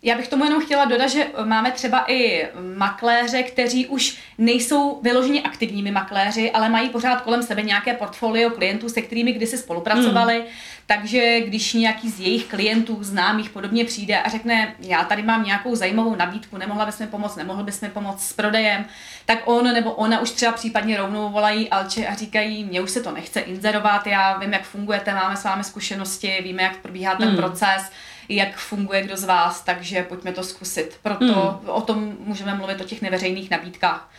Já 0.06 0.18
bych 0.18 0.28
tomu 0.28 0.46
jenom 0.46 0.62
chtěla 0.62 0.86
dodat, 0.86 1.08
že 1.08 1.28
máme 1.46 1.72
třeba 1.72 2.06
i 2.08 2.48
makléře, 2.78 3.44
kteří 3.44 3.88
už 3.88 4.18
nejsou 4.38 5.00
vyloženě 5.02 5.42
aktivními 5.42 5.92
makléři, 5.92 6.52
ale 6.52 6.70
mají 6.70 6.90
pořád 6.90 7.22
kolem 7.22 7.44
sebe 7.44 7.62
nějaké 7.62 7.94
portfolio 7.94 8.50
klientů, 8.50 8.90
se 8.90 9.02
kterými 9.02 9.32
kdysi 9.32 9.58
spolupracovali. 9.58 10.40
Mm. 10.40 10.46
Takže 10.86 11.42
když 11.42 11.74
nějaký 11.74 12.10
z 12.10 12.20
jejich 12.20 12.46
klientů, 12.46 12.98
známých 13.02 13.50
podobně 13.50 13.86
přijde 13.86 14.20
a 14.20 14.30
řekne, 14.30 14.76
já 14.80 15.04
tady 15.04 15.24
mám 15.24 15.44
nějakou 15.44 15.76
zajímavou 15.76 16.16
nabídku, 16.16 16.58
nemohla 16.58 16.86
bys 16.86 17.00
mi 17.00 17.08
pomoct, 17.08 17.36
nemohl 17.36 17.64
bys 17.64 17.82
mi 17.82 17.90
pomoct 17.90 18.28
s 18.28 18.34
prodejem, 18.34 18.86
tak 19.26 19.40
on 19.46 19.74
nebo 19.74 19.92
ona 19.92 20.20
už 20.20 20.32
třeba 20.32 20.52
případně 20.52 20.98
rovnou 20.98 21.30
volají 21.30 21.70
Alče 21.70 22.08
a 22.08 22.16
říkají, 22.16 22.64
mně 22.64 22.82
už 22.82 22.92
se 22.92 23.02
to 23.02 23.12
nechce 23.12 23.40
inzerovat, 23.40 24.08
já 24.08 24.38
vím, 24.38 24.54
jak 24.54 24.64
fungujete, 24.64 25.14
máme 25.14 25.38
s 25.38 25.44
vámi 25.44 25.64
zkušenosti, 25.64 26.38
víme, 26.44 26.64
jak 26.64 26.78
probíhá 26.78 27.16
ten 27.16 27.30
mm. 27.30 27.38
proces 27.38 27.92
jak 28.30 28.56
funguje 28.56 29.02
kdo 29.02 29.18
z 29.18 29.24
vás, 29.24 29.62
takže 29.62 30.04
pojďme 30.04 30.32
to 30.32 30.44
zkusit. 30.44 31.00
Proto 31.04 31.60
hmm. 31.62 31.70
o 31.70 31.82
tom 31.82 32.18
můžeme 32.20 32.56
mluvit 32.56 32.82
o 32.82 32.84
těch 32.84 33.02
neveřejných 33.02 33.50
nabídkách. 33.50 34.10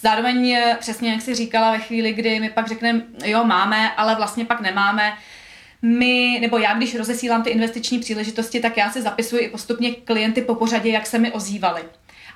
Zároveň 0.00 0.58
přesně 0.78 1.12
jak 1.12 1.22
si 1.22 1.34
říkala 1.34 1.70
ve 1.70 1.78
chvíli, 1.78 2.12
kdy 2.12 2.40
my 2.40 2.50
pak 2.50 2.68
řekneme, 2.68 3.02
jo, 3.24 3.44
máme, 3.44 3.94
ale 3.94 4.14
vlastně 4.14 4.44
pak 4.44 4.60
nemáme, 4.60 5.12
my, 5.82 6.38
nebo 6.40 6.58
já, 6.58 6.74
když 6.74 6.94
rozesílám 6.94 7.42
ty 7.42 7.50
investiční 7.50 7.98
příležitosti, 7.98 8.60
tak 8.60 8.76
já 8.76 8.90
si 8.90 9.02
zapisuji 9.02 9.42
i 9.42 9.48
postupně 9.48 9.94
klienty 9.94 10.42
po 10.42 10.54
pořadě, 10.54 10.90
jak 10.90 11.06
se 11.06 11.18
mi 11.18 11.32
ozývali. 11.32 11.82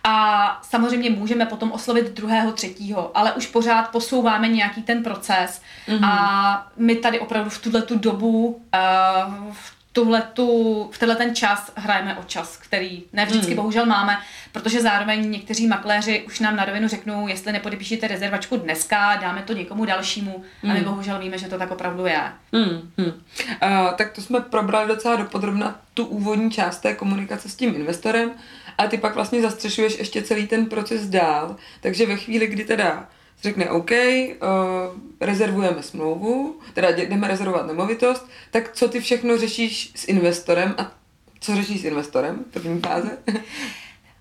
A 0.04 0.58
samozřejmě 0.62 1.10
můžeme 1.10 1.46
potom 1.46 1.72
oslovit 1.72 2.10
druhého, 2.10 2.52
třetího, 2.52 3.10
ale 3.14 3.32
už 3.32 3.46
pořád 3.46 3.90
posouváme 3.90 4.48
nějaký 4.48 4.82
ten 4.82 5.02
proces. 5.02 5.62
Mm-hmm. 5.88 6.04
A 6.06 6.72
my 6.76 6.96
tady 6.96 7.20
opravdu 7.20 7.50
v 7.50 7.58
tuhle 7.58 7.82
tu 7.82 7.98
dobu, 7.98 8.46
uh, 8.46 9.52
v 9.52 9.73
tuhletu, 9.94 10.90
v 10.92 10.98
tenhle 10.98 11.16
ten 11.16 11.34
čas 11.34 11.72
hrajeme 11.76 12.16
o 12.16 12.22
čas, 12.22 12.56
který 12.56 13.02
ne 13.12 13.26
vždycky 13.26 13.46
hmm. 13.46 13.56
bohužel 13.56 13.86
máme, 13.86 14.18
protože 14.52 14.80
zároveň 14.80 15.30
někteří 15.30 15.66
makléři 15.66 16.22
už 16.26 16.40
nám 16.40 16.56
na 16.56 16.64
rovinu 16.64 16.88
řeknou, 16.88 17.28
jestli 17.28 17.52
nepodepíšete 17.52 18.08
rezervačku 18.08 18.56
dneska, 18.56 19.16
dáme 19.16 19.42
to 19.42 19.52
někomu 19.52 19.84
dalšímu 19.84 20.44
hmm. 20.62 20.70
a 20.70 20.74
my 20.74 20.80
hmm. 20.80 20.88
bohužel 20.88 21.18
víme, 21.18 21.38
že 21.38 21.48
to 21.48 21.58
tak 21.58 21.70
opravdu 21.70 22.06
je. 22.06 22.22
Hmm. 22.52 22.90
Hmm. 22.98 23.06
Uh, 23.06 23.94
tak 23.96 24.12
to 24.12 24.20
jsme 24.20 24.40
probrali 24.40 24.88
docela 24.88 25.16
dopodrobna 25.16 25.80
tu 25.94 26.04
úvodní 26.04 26.50
část 26.50 26.78
té 26.78 26.94
komunikace 26.94 27.48
s 27.48 27.56
tím 27.56 27.74
investorem 27.74 28.30
a 28.78 28.86
ty 28.86 28.98
pak 28.98 29.14
vlastně 29.14 29.42
zastřešuješ 29.42 29.98
ještě 29.98 30.22
celý 30.22 30.46
ten 30.46 30.66
proces 30.66 31.08
dál, 31.08 31.56
takže 31.80 32.06
ve 32.06 32.16
chvíli, 32.16 32.46
kdy 32.46 32.64
teda 32.64 33.08
řekne 33.44 33.70
OK, 33.70 33.90
uh, 33.90 33.96
rezervujeme 35.20 35.82
smlouvu, 35.82 36.60
teda 36.74 36.90
jdeme 36.90 37.28
rezervovat 37.28 37.66
nemovitost, 37.66 38.28
tak 38.50 38.72
co 38.72 38.88
ty 38.88 39.00
všechno 39.00 39.38
řešíš 39.38 39.92
s 39.94 40.08
investorem 40.08 40.74
a 40.78 40.92
co 41.40 41.56
řešíš 41.56 41.80
s 41.80 41.84
investorem 41.84 42.44
v 42.50 42.52
první 42.52 42.80
fáze? 42.80 43.18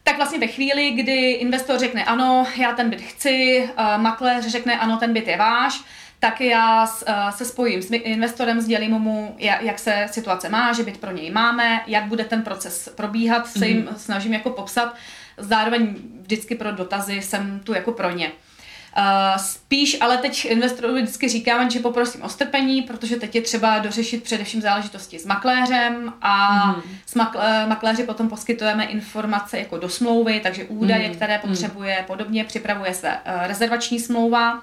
Tak 0.06 0.16
vlastně 0.16 0.40
ve 0.40 0.48
chvíli, 0.48 0.92
kdy 0.92 1.32
investor 1.32 1.80
řekne 1.80 2.06
ano, 2.06 2.48
já 2.58 2.74
ten 2.74 2.90
byt 2.90 3.02
chci, 3.02 3.70
uh, 3.80 4.02
makléř 4.02 4.48
řekne 4.48 4.80
ano, 4.80 4.98
ten 4.98 5.14
byt 5.14 5.28
je 5.28 5.38
váš, 5.38 5.84
tak 6.20 6.42
já 6.42 6.84
uh, 6.84 7.30
se 7.30 7.46
spojím 7.46 7.82
s 7.82 7.92
investorem, 7.92 8.62
sdělím 8.62 8.92
mu, 8.92 9.36
jak 9.40 9.80
se 9.80 10.08
situace 10.12 10.50
má, 10.50 10.74
že 10.74 10.84
byt 10.84 10.98
pro 10.98 11.12
něj 11.12 11.32
máme, 11.32 11.82
jak 11.88 12.04
bude 12.04 12.24
ten 12.24 12.42
proces 12.42 12.90
probíhat, 12.96 13.48
se 13.48 13.68
jim 13.68 13.84
mm-hmm. 13.84 13.96
snažím 13.96 14.34
jako 14.34 14.50
popsat. 14.50 14.96
Zároveň 15.38 15.96
vždycky 16.22 16.56
pro 16.56 16.72
dotazy 16.72 17.22
jsem 17.22 17.60
tu 17.60 17.74
jako 17.74 17.92
pro 17.92 18.12
ně. 18.12 18.32
Uh, 18.98 19.38
spíš, 19.38 19.98
ale 20.02 20.18
teď 20.18 20.46
investorovi 20.46 21.02
vždycky 21.02 21.30
říkám, 21.30 21.70
že 21.70 21.80
poprosím 21.80 22.22
o 22.22 22.30
strpení, 22.30 22.82
protože 22.82 23.16
teď 23.16 23.36
je 23.36 23.42
třeba 23.42 23.80
dořešit 23.80 24.24
především 24.24 24.62
záležitosti 24.62 25.20
s 25.20 25.26
makléřem 25.26 26.14
a 26.22 26.66
mm. 26.68 26.82
s 27.06 27.16
makl- 27.16 27.68
makléři 27.68 28.04
potom 28.04 28.30
poskytujeme 28.30 28.86
informace 28.86 29.60
jako 29.60 29.78
do 29.78 29.90
smlouvy, 29.90 30.40
takže 30.40 30.64
údaje, 30.64 31.08
mm. 31.08 31.16
které 31.16 31.40
potřebuje, 31.40 31.98
mm. 32.00 32.06
podobně 32.06 32.44
připravuje 32.44 32.94
se 32.94 33.10
uh, 33.10 33.48
rezervační 33.48 34.00
smlouva. 34.00 34.62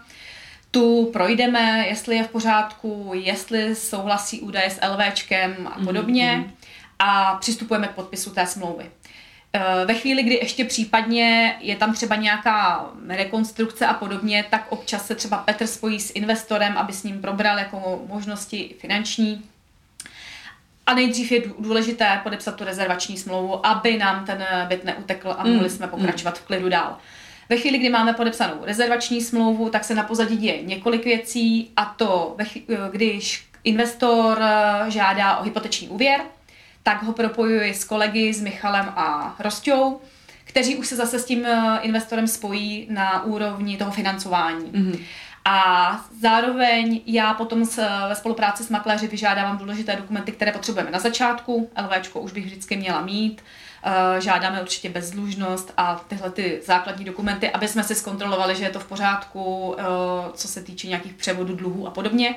Tu 0.70 1.10
projdeme, 1.12 1.84
jestli 1.88 2.16
je 2.16 2.24
v 2.24 2.28
pořádku, 2.28 3.10
jestli 3.14 3.74
souhlasí 3.74 4.40
údaje 4.40 4.70
s 4.70 4.80
LVčkem 4.86 5.70
a 5.74 5.84
podobně. 5.84 6.36
Mm. 6.36 6.52
A 6.98 7.36
přistupujeme 7.40 7.86
k 7.86 7.94
podpisu 7.94 8.30
té 8.30 8.46
smlouvy. 8.46 8.90
Eh, 9.52 9.84
ve 9.84 9.94
chvíli, 9.94 10.22
kdy 10.22 10.34
ještě 10.34 10.64
případně 10.64 11.56
je 11.60 11.76
tam 11.76 11.94
třeba 11.94 12.16
nějaká 12.16 12.86
rekonstrukce 13.08 13.86
a 13.86 13.94
podobně, 13.94 14.44
tak 14.50 14.66
občas 14.68 15.06
se 15.06 15.14
třeba 15.14 15.36
Petr 15.36 15.66
spojí 15.66 16.00
s 16.00 16.12
investorem, 16.14 16.78
aby 16.78 16.92
s 16.92 17.02
ním 17.02 17.20
probral 17.20 17.58
jako 17.58 18.02
možnosti 18.06 18.74
finanční. 18.78 19.42
A 20.86 20.94
nejdřív 20.94 21.32
je 21.32 21.42
důležité 21.58 22.20
podepsat 22.22 22.56
tu 22.56 22.64
rezervační 22.64 23.16
smlouvu, 23.16 23.66
aby 23.66 23.96
nám 23.96 24.24
ten 24.24 24.46
byt 24.68 24.84
neutekl 24.84 25.34
a 25.38 25.44
mohli 25.44 25.68
mm, 25.68 25.70
jsme 25.70 25.86
pokračovat 25.86 26.38
v 26.38 26.42
klidu 26.42 26.68
dál. 26.68 26.98
Ve 27.48 27.56
chvíli, 27.56 27.78
kdy 27.78 27.88
máme 27.88 28.12
podepsanou 28.12 28.54
rezervační 28.62 29.20
smlouvu, 29.20 29.70
tak 29.70 29.84
se 29.84 29.94
na 29.94 30.02
pozadí 30.02 30.36
děje 30.36 30.62
několik 30.62 31.04
věcí 31.04 31.70
a 31.76 31.84
to, 31.84 32.36
když 32.90 33.44
investor 33.64 34.38
eh, 34.42 34.90
žádá 34.90 35.36
o 35.36 35.42
hypoteční 35.42 35.88
úvěr, 35.88 36.20
tak 36.82 37.02
ho 37.02 37.12
propojuji 37.12 37.74
s 37.74 37.84
kolegy, 37.84 38.32
s 38.34 38.40
Michalem 38.40 38.92
a 38.96 39.36
Rostou, 39.38 40.00
kteří 40.44 40.76
už 40.76 40.86
se 40.86 40.96
zase 40.96 41.18
s 41.18 41.24
tím 41.24 41.46
eh, 41.46 41.78
investorem 41.82 42.26
spojí 42.26 42.86
na 42.90 43.24
úrovni 43.24 43.76
toho 43.76 43.90
financování. 43.90 44.64
Mm-hmm. 44.64 45.00
A 45.44 46.04
zároveň 46.20 47.00
já 47.06 47.34
potom 47.34 47.64
s, 47.64 47.76
ve 48.08 48.14
spolupráci 48.14 48.64
s 48.64 48.68
makléři 48.68 49.06
vyžádávám 49.06 49.58
důležité 49.58 49.96
dokumenty, 49.96 50.32
které 50.32 50.52
potřebujeme 50.52 50.90
na 50.90 50.98
začátku. 50.98 51.70
LVčko 51.82 52.20
už 52.20 52.32
bych 52.32 52.44
vždycky 52.44 52.76
měla 52.76 53.00
mít. 53.00 53.42
Eh, 53.84 54.20
žádáme 54.20 54.62
určitě 54.62 54.88
bezdlužnost 54.88 55.72
a 55.76 56.04
tyhle 56.08 56.30
ty 56.30 56.60
základní 56.66 57.04
dokumenty, 57.04 57.50
aby 57.50 57.68
jsme 57.68 57.84
si 57.84 57.94
zkontrolovali, 57.94 58.56
že 58.56 58.64
je 58.64 58.70
to 58.70 58.80
v 58.80 58.86
pořádku, 58.86 59.76
eh, 59.78 59.82
co 60.34 60.48
se 60.48 60.62
týče 60.62 60.88
nějakých 60.88 61.14
převodů 61.14 61.56
dluhů 61.56 61.86
a 61.86 61.90
podobně. 61.90 62.34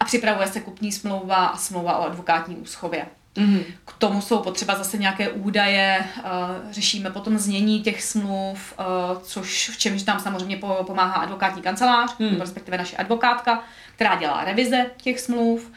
A 0.00 0.04
připravuje 0.04 0.48
se 0.48 0.60
kupní 0.60 0.92
smlouva 0.92 1.46
a 1.46 1.56
smlouva 1.56 1.98
o 1.98 2.04
advokátní 2.04 2.56
úschově. 2.56 3.06
Mm-hmm. 3.38 3.64
K 3.84 3.92
tomu 3.92 4.20
jsou 4.20 4.38
potřeba 4.38 4.74
zase 4.74 4.98
nějaké 4.98 5.28
údaje, 5.28 6.04
uh, 6.16 6.22
řešíme 6.70 7.10
potom 7.10 7.38
znění 7.38 7.82
těch 7.82 8.02
smluv, 8.02 8.74
uh, 8.78 9.22
což 9.22 9.70
v 9.70 9.78
čemž 9.78 10.02
tam 10.02 10.20
samozřejmě 10.20 10.60
pomáhá 10.86 11.14
advokátní 11.14 11.62
kancelář, 11.62 12.18
mm. 12.18 12.40
respektive 12.40 12.78
naše 12.78 12.96
advokátka, 12.96 13.62
která 13.94 14.16
dělá 14.16 14.44
revize 14.44 14.86
těch 14.96 15.20
smluv. 15.20 15.72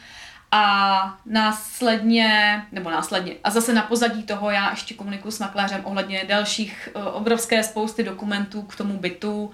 A 0.53 1.17
následně, 1.25 2.61
nebo 2.71 2.89
následně, 2.89 3.33
a 3.43 3.49
zase 3.49 3.73
na 3.73 3.81
pozadí 3.81 4.23
toho 4.23 4.49
já 4.49 4.69
ještě 4.69 4.93
komunikuji 4.93 5.31
s 5.31 5.39
makléřem 5.39 5.81
ohledně 5.83 6.23
dalších 6.27 6.89
uh, 6.95 7.01
obrovské 7.15 7.63
spousty 7.63 8.03
dokumentů 8.03 8.61
k 8.61 8.75
tomu 8.75 8.97
bytu, 8.97 9.51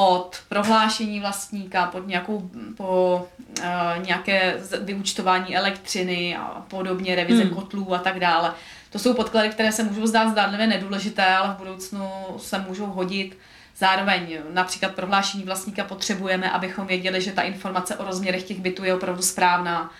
od 0.00 0.42
prohlášení 0.48 1.20
vlastníka 1.20 1.86
pod 1.86 2.06
nějakou, 2.06 2.50
po 2.76 3.28
uh, 3.58 4.06
nějaké 4.06 4.56
vyučtování 4.80 5.56
elektřiny 5.56 6.36
a 6.36 6.64
podobně, 6.68 7.14
revize 7.14 7.42
hmm. 7.42 7.54
kotlů 7.54 7.94
a 7.94 7.98
tak 7.98 8.20
dále. 8.20 8.52
To 8.90 8.98
jsou 8.98 9.14
podklady, 9.14 9.48
které 9.48 9.72
se 9.72 9.82
můžou 9.82 10.06
zdát 10.06 10.28
zdánlivě 10.28 10.66
nedůležité, 10.66 11.26
ale 11.26 11.54
v 11.54 11.58
budoucnu 11.58 12.10
se 12.38 12.58
můžou 12.58 12.86
hodit. 12.86 13.38
Zároveň 13.76 14.38
například 14.52 14.94
prohlášení 14.94 15.44
vlastníka 15.44 15.84
potřebujeme, 15.84 16.50
abychom 16.50 16.86
věděli, 16.86 17.20
že 17.20 17.32
ta 17.32 17.42
informace 17.42 17.96
o 17.96 18.04
rozměrech 18.04 18.42
těch 18.42 18.60
bytů 18.60 18.84
je 18.84 18.94
opravdu 18.94 19.22
správná. 19.22 19.90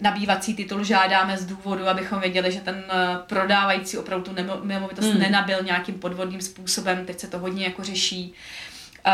Nabývací 0.00 0.54
titul 0.54 0.84
žádáme 0.84 1.38
z 1.38 1.46
důvodu, 1.46 1.88
abychom 1.88 2.20
věděli, 2.20 2.52
že 2.52 2.60
ten 2.60 2.84
eh, 2.88 3.18
prodávající 3.26 3.98
opravdu 3.98 4.24
tu 4.24 4.42
nemovitost 4.64 5.06
hmm. 5.06 5.20
nenabil 5.20 5.58
nějakým 5.62 5.94
podvodným 5.94 6.40
způsobem. 6.40 7.06
Teď 7.06 7.20
se 7.20 7.26
to 7.26 7.38
hodně 7.38 7.64
jako 7.64 7.84
řeší. 7.84 8.30
Uh, 8.30 8.71
Uh, 9.06 9.12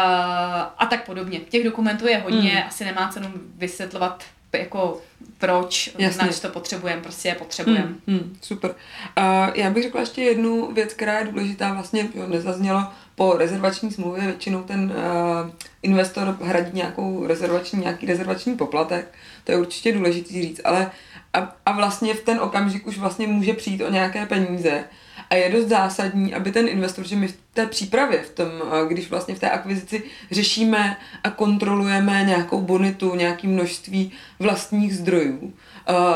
a 0.78 0.86
tak 0.90 1.06
podobně. 1.06 1.38
Těch 1.40 1.64
dokumentů 1.64 2.06
je 2.06 2.18
hodně, 2.18 2.50
hmm. 2.50 2.68
asi 2.68 2.84
nemá 2.84 3.08
cenu 3.08 3.28
vysvětlovat 3.56 4.24
jako 4.52 5.00
proč, 5.38 5.90
nač 6.18 6.40
to 6.40 6.48
potřebujeme, 6.48 7.02
prostě 7.02 7.28
je 7.28 7.34
potřebujeme. 7.34 7.84
Hmm, 7.84 8.00
hmm, 8.06 8.36
super. 8.42 8.70
Uh, 8.70 9.24
já 9.54 9.70
bych 9.70 9.82
řekla 9.82 10.00
ještě 10.00 10.22
jednu 10.22 10.72
věc, 10.72 10.94
která 10.94 11.18
je 11.18 11.24
důležitá, 11.24 11.72
vlastně 11.72 12.08
jo, 12.14 12.26
nezaznělo, 12.26 12.86
po 13.14 13.32
rezervační 13.38 13.90
smlouvě 13.90 14.22
většinou 14.22 14.62
ten 14.62 14.92
uh, 14.92 15.50
investor 15.82 16.36
hradí 16.42 16.70
nějakou 16.74 17.26
rezervační, 17.26 17.80
nějaký 17.80 18.06
rezervační 18.06 18.56
poplatek, 18.56 19.14
to 19.44 19.52
je 19.52 19.58
určitě 19.58 19.92
důležitý 19.92 20.42
říct, 20.42 20.60
ale 20.64 20.90
a, 21.32 21.56
a 21.66 21.72
vlastně 21.72 22.14
v 22.14 22.22
ten 22.22 22.40
okamžik 22.40 22.86
už 22.86 22.98
vlastně 22.98 23.26
může 23.26 23.52
přijít 23.52 23.82
o 23.82 23.90
nějaké 23.90 24.26
peníze 24.26 24.84
a 25.30 25.34
je 25.34 25.50
dost 25.50 25.68
zásadní, 25.68 26.34
aby 26.34 26.52
ten 26.52 26.68
investor, 26.68 27.06
že 27.06 27.16
my 27.16 27.28
v 27.28 27.38
té 27.54 27.66
přípravě, 27.66 28.22
v 28.22 28.30
tom, 28.30 28.48
když 28.88 29.10
vlastně 29.10 29.34
v 29.34 29.38
té 29.38 29.50
akvizici 29.50 30.02
řešíme 30.30 30.96
a 31.24 31.30
kontrolujeme 31.30 32.24
nějakou 32.26 32.60
bonitu, 32.60 33.14
nějaké 33.14 33.48
množství 33.48 34.12
vlastních 34.38 34.96
zdrojů, 34.96 35.52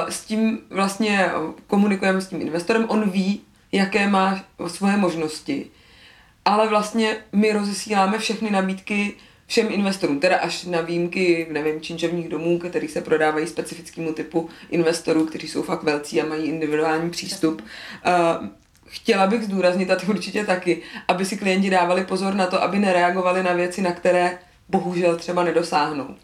s 0.09 0.25
tím 0.25 0.59
vlastně 0.71 1.31
komunikujeme 1.67 2.21
s 2.21 2.29
tím 2.29 2.41
investorem, 2.41 2.85
on 2.89 3.11
ví, 3.11 3.41
jaké 3.73 4.09
má 4.09 4.45
svoje 4.67 4.97
možnosti, 4.97 5.67
ale 6.45 6.69
vlastně 6.69 7.17
my 7.33 7.53
rozesíláme 7.53 8.19
všechny 8.19 8.51
nabídky 8.51 9.15
všem 9.47 9.67
investorům, 9.71 10.21
teda 10.21 10.37
až 10.37 10.65
na 10.65 10.81
výjimky, 10.81 11.47
nevím, 11.51 11.81
činžovních 11.81 12.29
domů, 12.29 12.59
který 12.59 12.89
se 12.89 13.01
prodávají 13.01 13.47
specifickému 13.47 14.13
typu 14.13 14.49
investorů, 14.71 15.27
kteří 15.27 15.49
jsou 15.49 15.63
fakt 15.63 15.83
velcí 15.83 16.21
a 16.21 16.27
mají 16.27 16.45
individuální 16.45 17.11
přístup. 17.11 17.63
Uh, 17.63 18.49
chtěla 18.93 19.27
bych 19.27 19.45
zdůraznit, 19.45 19.91
a 19.91 19.97
ty 19.97 20.07
určitě 20.07 20.47
taky, 20.47 20.83
aby 21.09 21.25
si 21.25 21.37
klienti 21.37 21.71
dávali 21.71 22.05
pozor 22.05 22.35
na 22.35 22.47
to, 22.47 22.63
aby 22.63 22.79
nereagovali 22.79 23.43
na 23.43 23.53
věci, 23.53 23.83
na 23.83 23.93
které 23.93 24.39
bohužel 24.69 25.17
třeba 25.17 25.45
nedosáhnou. 25.45 26.15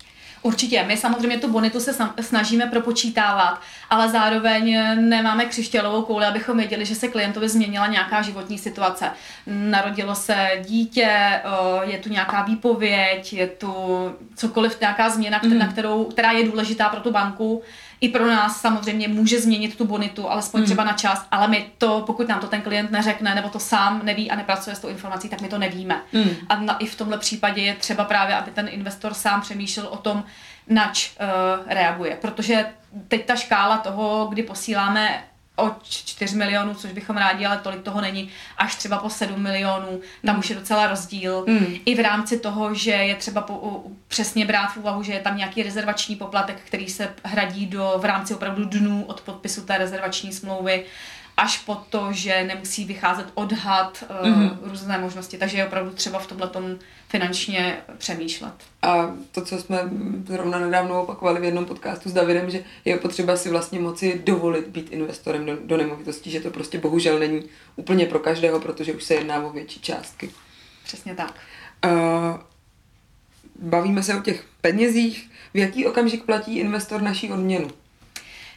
Určitě, 0.43 0.85
my 0.87 0.97
samozřejmě 0.97 1.39
tu 1.39 1.53
bonitu 1.53 1.81
se 1.81 1.95
snažíme 2.21 2.67
propočítávat, 2.67 3.61
ale 3.91 4.09
zároveň 4.09 4.79
nemáme 5.09 5.45
křišťálovou 5.45 6.03
kouli, 6.03 6.27
abychom 6.27 6.57
věděli, 6.59 6.85
že 6.85 6.95
se 6.95 7.09
klientovi 7.09 7.49
změnila 7.49 7.87
nějaká 7.87 8.23
životní 8.23 8.59
situace. 8.59 9.11
Narodilo 9.47 10.15
se 10.15 10.51
dítě, 10.65 11.41
je 11.83 11.99
tu 11.99 12.09
nějaká 12.09 12.43
výpověď, 12.43 13.33
je 13.33 13.47
tu 13.47 13.73
cokoliv, 14.37 14.81
nějaká 14.81 15.11
změna, 15.11 15.41
mm. 15.43 15.59
na 15.59 15.69
kterou, 15.69 16.05
která 16.05 16.33
je 16.33 16.45
důležitá 16.45 16.89
pro 16.89 17.01
tu 17.01 17.11
banku 17.11 17.63
i 18.01 18.09
pro 18.09 18.27
nás 18.27 18.61
samozřejmě 18.61 19.09
může 19.09 19.41
změnit 19.41 19.79
tu 19.79 19.85
bonitu, 19.85 20.31
alespoň 20.31 20.61
mm. 20.61 20.67
třeba 20.67 20.85
na 20.85 20.93
čas, 20.93 21.27
ale 21.31 21.49
my 21.49 21.67
to, 21.79 22.03
pokud 22.07 22.29
nám 22.29 22.41
to 22.41 22.47
ten 22.47 22.63
klient 22.63 22.91
neřekne, 22.91 23.35
nebo 23.35 23.49
to 23.49 23.59
sám 23.59 24.01
neví 24.05 24.31
a 24.31 24.37
nepracuje 24.37 24.77
s 24.77 24.79
tou 24.79 24.89
informací, 24.89 25.29
tak 25.29 25.41
my 25.41 25.49
to 25.49 25.59
nevíme. 25.59 26.03
Mm. 26.13 26.31
A 26.49 26.61
na, 26.61 26.77
i 26.77 26.87
v 26.87 26.97
tomhle 26.97 27.19
případě 27.19 27.63
je 27.63 27.75
třeba 27.75 28.05
právě, 28.05 28.37
aby 28.37 28.51
ten 28.51 28.69
investor 28.71 29.15
sám 29.15 29.41
přemýšlel 29.41 29.87
o 29.87 29.97
tom, 29.97 30.25
nač 30.69 31.11
uh, 31.11 31.73
reaguje. 31.73 32.19
Protože 32.21 32.67
teď 33.09 33.27
ta 33.27 33.37
škála 33.37 33.79
toho, 33.79 34.27
kdy 34.31 34.43
posíláme 34.43 35.25
o 35.59 35.77
4 35.89 36.37
milionů, 36.37 36.75
což 36.75 36.93
bychom 36.93 37.17
rádi, 37.17 37.47
ale 37.47 37.59
tolik 37.59 37.83
toho 37.83 38.01
není, 38.01 38.31
až 38.59 38.75
třeba 38.75 38.99
po 38.99 39.11
7 39.11 39.43
milionů, 39.43 40.01
tam 40.27 40.35
mm. 40.35 40.41
už 40.41 40.51
je 40.51 40.57
docela 40.57 40.87
rozdíl. 40.87 41.45
Mm. 41.49 41.75
I 41.85 41.95
v 41.95 42.01
rámci 42.01 42.39
toho, 42.39 42.75
že 42.75 42.91
je 42.91 43.15
třeba 43.15 43.41
po, 43.41 43.83
přesně 44.09 44.47
brát 44.47 44.73
v 44.73 44.77
úvahu, 44.77 45.03
že 45.03 45.13
je 45.13 45.21
tam 45.21 45.37
nějaký 45.37 45.63
rezervační 45.63 46.17
poplatek, 46.17 46.61
který 46.65 46.89
se 46.89 47.09
hradí 47.25 47.67
do, 47.67 47.95
v 47.99 48.05
rámci 48.05 48.35
opravdu 48.35 48.65
dnů 48.65 49.05
od 49.05 49.21
podpisu 49.21 49.63
té 49.63 49.79
rezervační 49.79 50.33
smlouvy, 50.33 50.85
až 51.39 51.59
po 51.59 51.75
to, 51.75 52.09
že 52.11 52.45
nemusí 52.45 52.85
vycházet 52.85 53.27
odhad 53.35 54.05
mm-hmm. 54.09 54.53
uh, 54.53 54.69
různé 54.69 54.99
možnosti. 54.99 55.39
Takže 55.39 55.57
je 55.57 55.67
opravdu 55.67 55.91
třeba 55.91 56.19
v 56.19 56.27
tomhle 56.27 56.51
finančně 57.09 57.81
přemýšlet. 57.99 58.55
A 58.83 59.15
to, 59.33 59.45
co 59.45 59.59
jsme 59.59 59.79
zrovna 60.27 60.59
nedávno 60.59 61.03
opakovali 61.03 61.41
v 61.41 61.45
jednom 61.45 61.65
podcastu 61.65 62.09
s 62.09 62.13
Davidem, 62.13 62.51
že 62.51 62.65
je 62.85 62.97
potřeba 62.97 63.37
si 63.37 63.51
vlastně 63.51 63.81
moci 63.81 64.23
dovolit 64.25 64.67
být 64.69 64.93
investorem 64.93 65.47
do, 65.47 65.57
do 65.65 65.77
nemovitostí, 65.77 66.31
že 66.31 66.41
to 66.41 66.51
prostě 66.51 66.79
bohužel 66.79 67.19
není 67.19 67.43
úplně 67.77 68.07
pro 68.07 68.19
každého, 68.19 68.61
protože 68.61 68.93
už 68.93 69.05
se 69.05 69.15
jedná 69.15 69.37
o 69.37 69.51
větší 69.51 69.81
částky. 69.81 70.31
Přesně 70.85 71.15
tak. 71.15 71.35
Uh, 71.85 72.41
bavíme 73.59 74.03
se 74.03 74.15
o 74.15 74.21
těch 74.21 74.45
penězích. 74.61 75.31
V 75.55 75.57
jaký 75.57 75.87
okamžik 75.87 76.25
platí 76.25 76.59
investor 76.59 77.03
naší 77.03 77.33
odměnu? 77.33 77.71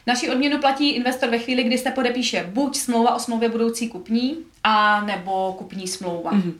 Naši 0.06 0.30
odměnu 0.30 0.58
platí 0.58 0.90
investor 0.90 1.28
ve 1.30 1.38
chvíli, 1.38 1.62
kdy 1.62 1.78
se 1.78 1.90
podepíše 1.90 2.44
buď 2.48 2.76
smlouva 2.76 3.14
o 3.14 3.18
smlouvě 3.18 3.48
budoucí 3.48 3.88
kupní, 3.88 4.36
a 4.64 5.00
nebo 5.00 5.52
kupní 5.52 5.88
smlouva. 5.88 6.32
Mm-hmm. 6.32 6.52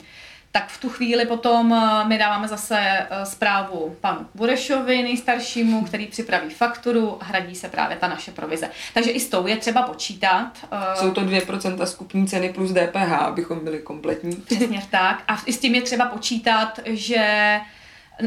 Tak 0.51 0.67
v 0.67 0.81
tu 0.81 0.89
chvíli 0.89 1.25
potom 1.25 1.73
eh, 1.73 2.07
my 2.07 2.17
dáváme 2.17 2.47
zase 2.47 2.79
eh, 2.79 3.25
zprávu 3.25 3.95
panu 4.01 4.27
Burešovi, 4.35 5.03
nejstaršímu, 5.03 5.83
který 5.83 6.07
připraví 6.07 6.49
fakturu 6.49 7.17
a 7.21 7.25
hradí 7.25 7.55
se 7.55 7.69
právě 7.69 7.97
ta 7.97 8.07
naše 8.07 8.31
provize. 8.31 8.69
Takže 8.93 9.11
i 9.11 9.19
s 9.19 9.29
tou 9.29 9.47
je 9.47 9.57
třeba 9.57 9.81
počítat. 9.81 10.51
Eh, 10.71 10.95
Jsou 10.95 11.11
to 11.11 11.21
2% 11.21 11.83
skupní 11.83 12.27
ceny 12.27 12.53
plus 12.53 12.71
DPH, 12.71 13.11
abychom 13.11 13.59
byli 13.63 13.79
kompletní. 13.79 14.35
Přesně 14.35 14.83
tak. 14.91 15.23
A 15.27 15.37
i 15.45 15.53
s 15.53 15.59
tím 15.59 15.75
je 15.75 15.81
třeba 15.81 16.05
počítat, 16.05 16.79
že 16.85 17.59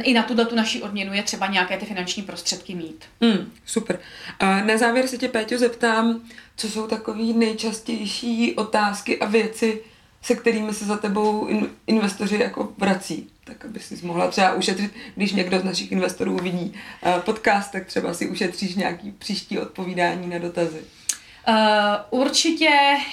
i 0.02 0.14
na 0.14 0.23
tuto 0.23 0.45
tu 0.45 0.55
naší 0.55 0.83
odměnu 0.83 1.14
je 1.14 1.23
třeba 1.23 1.47
nějaké 1.47 1.76
ty 1.76 1.87
finanční 1.87 2.23
prostředky 2.23 2.75
mít. 2.75 3.05
Hmm, 3.21 3.52
super. 3.66 3.99
A 4.38 4.61
na 4.61 4.76
závěr 4.76 5.07
se 5.07 5.19
tě, 5.19 5.28
Péťo, 5.28 5.59
zeptám, 5.59 6.21
co 6.57 6.69
jsou 6.69 6.87
takové 6.87 7.23
nejčastější 7.23 8.55
otázky 8.55 9.19
a 9.19 9.26
věci, 9.26 9.81
se 10.23 10.35
kterými 10.35 10.75
se 10.75 10.85
za 10.85 10.97
tebou 10.97 11.47
in, 11.47 11.69
investoři 11.87 12.38
jako 12.40 12.73
vrací. 12.78 13.31
Tak 13.45 13.64
aby 13.64 13.81
si 13.81 14.07
mohla 14.07 14.28
třeba 14.28 14.55
ušetřit, 14.55 14.93
když 15.14 15.33
někdo 15.33 15.59
z 15.59 15.64
našich 15.64 15.93
investorů 15.93 16.37
vidí 16.37 16.75
uh, 17.07 17.21
podcast, 17.21 17.73
tak 17.73 17.87
třeba 17.87 18.14
si 18.14 18.28
ušetříš 18.28 18.75
nějaký 18.75 19.12
příští 19.12 19.59
odpovídání 19.59 20.28
na 20.28 20.38
dotazy. 20.38 20.81
Uh, 21.49 22.21
určitě 22.21 22.71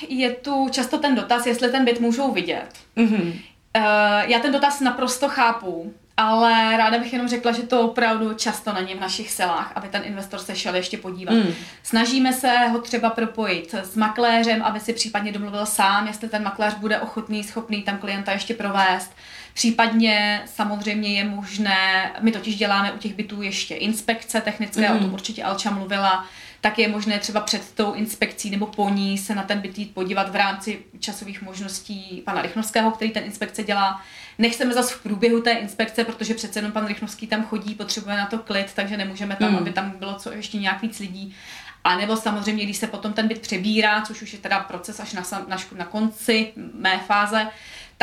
je 0.10 0.32
tu 0.32 0.68
často 0.72 0.98
ten 0.98 1.16
dotaz, 1.16 1.46
jestli 1.46 1.70
ten 1.70 1.86
byt 1.86 2.00
můžou 2.00 2.32
vidět. 2.32 2.70
Mm-hmm. 2.98 3.34
Uh, 3.78 4.30
já 4.30 4.40
ten 4.40 4.52
dotaz 4.52 4.80
naprosto 4.80 5.30
chápu 5.30 5.94
ale 6.18 6.78
ráda 6.78 7.00
bych 7.00 7.14
jenom 7.14 7.28
řekla, 7.28 7.52
že 7.52 7.64
to 7.64 7.82
opravdu 7.82 8.34
často 8.34 8.74
není 8.74 8.94
v 8.94 9.00
našich 9.00 9.32
silách, 9.32 9.72
aby 9.76 9.88
ten 9.88 10.02
investor 10.06 10.40
se 10.40 10.56
šel 10.56 10.76
ještě 10.76 10.98
podívat. 10.98 11.34
Mm. 11.34 11.54
Snažíme 11.84 12.34
se 12.34 12.58
ho 12.58 12.80
třeba 12.80 13.10
propojit 13.10 13.74
s 13.74 13.96
makléřem, 13.96 14.64
aby 14.64 14.80
si 14.80 14.94
případně 14.94 15.32
domluvil 15.32 15.66
sám, 15.66 16.08
jestli 16.08 16.30
ten 16.30 16.44
makléř 16.44 16.74
bude 16.74 17.00
ochotný, 17.00 17.44
schopný 17.44 17.84
tam 17.84 17.98
klienta 17.98 18.32
ještě 18.32 18.54
provést. 18.54 19.16
Případně 19.54 20.42
samozřejmě 20.46 21.14
je 21.14 21.24
možné, 21.24 22.12
my 22.22 22.32
totiž 22.32 22.56
děláme 22.56 22.92
u 22.92 22.98
těch 22.98 23.14
bytů 23.14 23.42
ještě 23.42 23.76
inspekce 23.76 24.42
technické, 24.42 24.90
mm. 24.90 24.96
o 24.96 24.98
tom 24.98 25.06
hmm. 25.06 25.14
určitě 25.14 25.44
Alča 25.44 25.72
mluvila, 25.72 26.26
tak 26.64 26.80
je 26.80 26.88
možné 26.88 27.20
třeba 27.20 27.42
před 27.42 27.74
tou 27.74 27.94
inspekcí 27.94 28.50
nebo 28.50 28.66
po 28.66 28.90
ní 28.90 29.18
se 29.18 29.36
na 29.36 29.44
ten 29.44 29.60
byt 29.60 29.94
podívat 29.94 30.30
v 30.30 30.36
rámci 30.36 30.80
časových 31.00 31.42
možností 31.42 32.22
pana 32.26 32.42
Rychnovského, 32.42 32.92
který 32.92 33.12
ten 33.12 33.24
inspekce 33.24 33.64
dělá. 33.64 34.02
Nechceme 34.38 34.74
zase 34.74 34.96
v 34.96 35.04
průběhu 35.04 35.42
té 35.42 35.52
inspekce, 35.52 36.04
protože 36.04 36.34
přece 36.34 36.60
jenom 36.60 36.72
pan 36.72 36.88
Rychnovský 36.88 37.28
tam 37.28 37.46
chodí, 37.46 37.76
potřebuje 37.76 38.18
na 38.18 38.26
to 38.26 38.38
klid, 38.38 38.74
takže 38.76 38.98
nemůžeme 38.98 39.36
tam, 39.36 39.52
mm. 39.52 39.58
aby 39.58 39.72
tam 39.72 39.92
bylo 39.92 40.14
co 40.14 40.32
ještě 40.32 40.58
nějak 40.58 40.82
víc 40.82 41.00
lidí. 41.00 41.36
A 41.84 41.98
nebo 41.98 42.18
samozřejmě, 42.18 42.64
když 42.64 42.78
se 42.78 42.88
potom 42.88 43.14
ten 43.14 43.28
byt 43.28 43.42
přebírá, 43.42 44.02
což 44.02 44.22
už 44.22 44.34
je 44.34 44.40
teda 44.40 44.60
proces 44.60 45.00
až 45.00 45.14
na, 45.14 45.24
na, 45.48 45.58
na 45.76 45.86
konci 45.86 46.54
mé 46.74 47.00
fáze, 47.08 47.48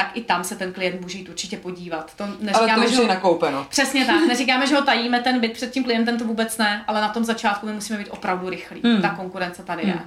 tak 0.00 0.16
i 0.16 0.20
tam 0.20 0.44
se 0.44 0.56
ten 0.56 0.72
klient 0.72 1.00
může 1.00 1.18
jít 1.18 1.28
určitě 1.28 1.56
podívat. 1.56 2.14
To 2.16 2.26
neříkáme, 2.40 2.72
ale 2.72 2.84
to 2.84 2.90
že 2.90 2.96
ho, 2.96 3.02
je 3.02 3.08
nakoupeno. 3.08 3.66
Přesně 3.70 4.04
tak. 4.04 4.26
Neříkáme, 4.28 4.66
že 4.66 4.74
ho 4.74 4.82
tajíme 4.82 5.20
ten 5.20 5.40
byt 5.40 5.52
před 5.52 5.70
tím 5.70 5.84
klientem, 5.84 6.18
to 6.18 6.24
vůbec 6.24 6.58
ne, 6.58 6.84
ale 6.86 7.00
na 7.00 7.08
tom 7.08 7.24
začátku 7.24 7.66
my 7.66 7.72
musíme 7.72 7.98
být 7.98 8.10
opravdu 8.10 8.50
rychlí. 8.50 8.80
Hmm. 8.84 9.02
Ta 9.02 9.08
konkurence 9.08 9.62
tady 9.62 9.82
hmm. 9.82 9.92
je. 9.92 10.00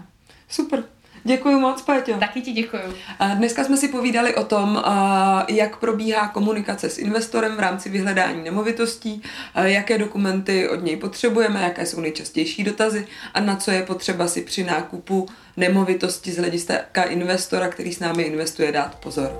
Super. 0.49 0.83
Děkuji 1.23 1.55
moc, 1.55 1.81
Péťo. 1.81 2.13
Taky 2.13 2.41
ti 2.41 2.51
děkuji. 2.51 2.81
Dneska 3.35 3.63
jsme 3.63 3.77
si 3.77 3.87
povídali 3.87 4.35
o 4.35 4.43
tom, 4.43 4.83
jak 5.47 5.77
probíhá 5.77 6.27
komunikace 6.27 6.89
s 6.89 6.97
investorem 6.97 7.55
v 7.55 7.59
rámci 7.59 7.89
vyhledání 7.89 8.43
nemovitostí, 8.43 9.21
jaké 9.55 9.97
dokumenty 9.97 10.69
od 10.69 10.83
něj 10.83 10.97
potřebujeme, 10.97 11.61
jaké 11.61 11.85
jsou 11.85 12.01
nejčastější 12.01 12.63
dotazy 12.63 13.07
a 13.33 13.39
na 13.39 13.55
co 13.55 13.71
je 13.71 13.83
potřeba 13.83 14.27
si 14.27 14.41
při 14.41 14.63
nákupu 14.63 15.27
nemovitosti 15.57 16.31
z 16.31 16.37
hlediska 16.37 17.03
investora, 17.03 17.67
který 17.67 17.93
s 17.93 17.99
námi 17.99 18.23
investuje, 18.23 18.71
dát 18.71 18.95
pozor. 18.95 19.31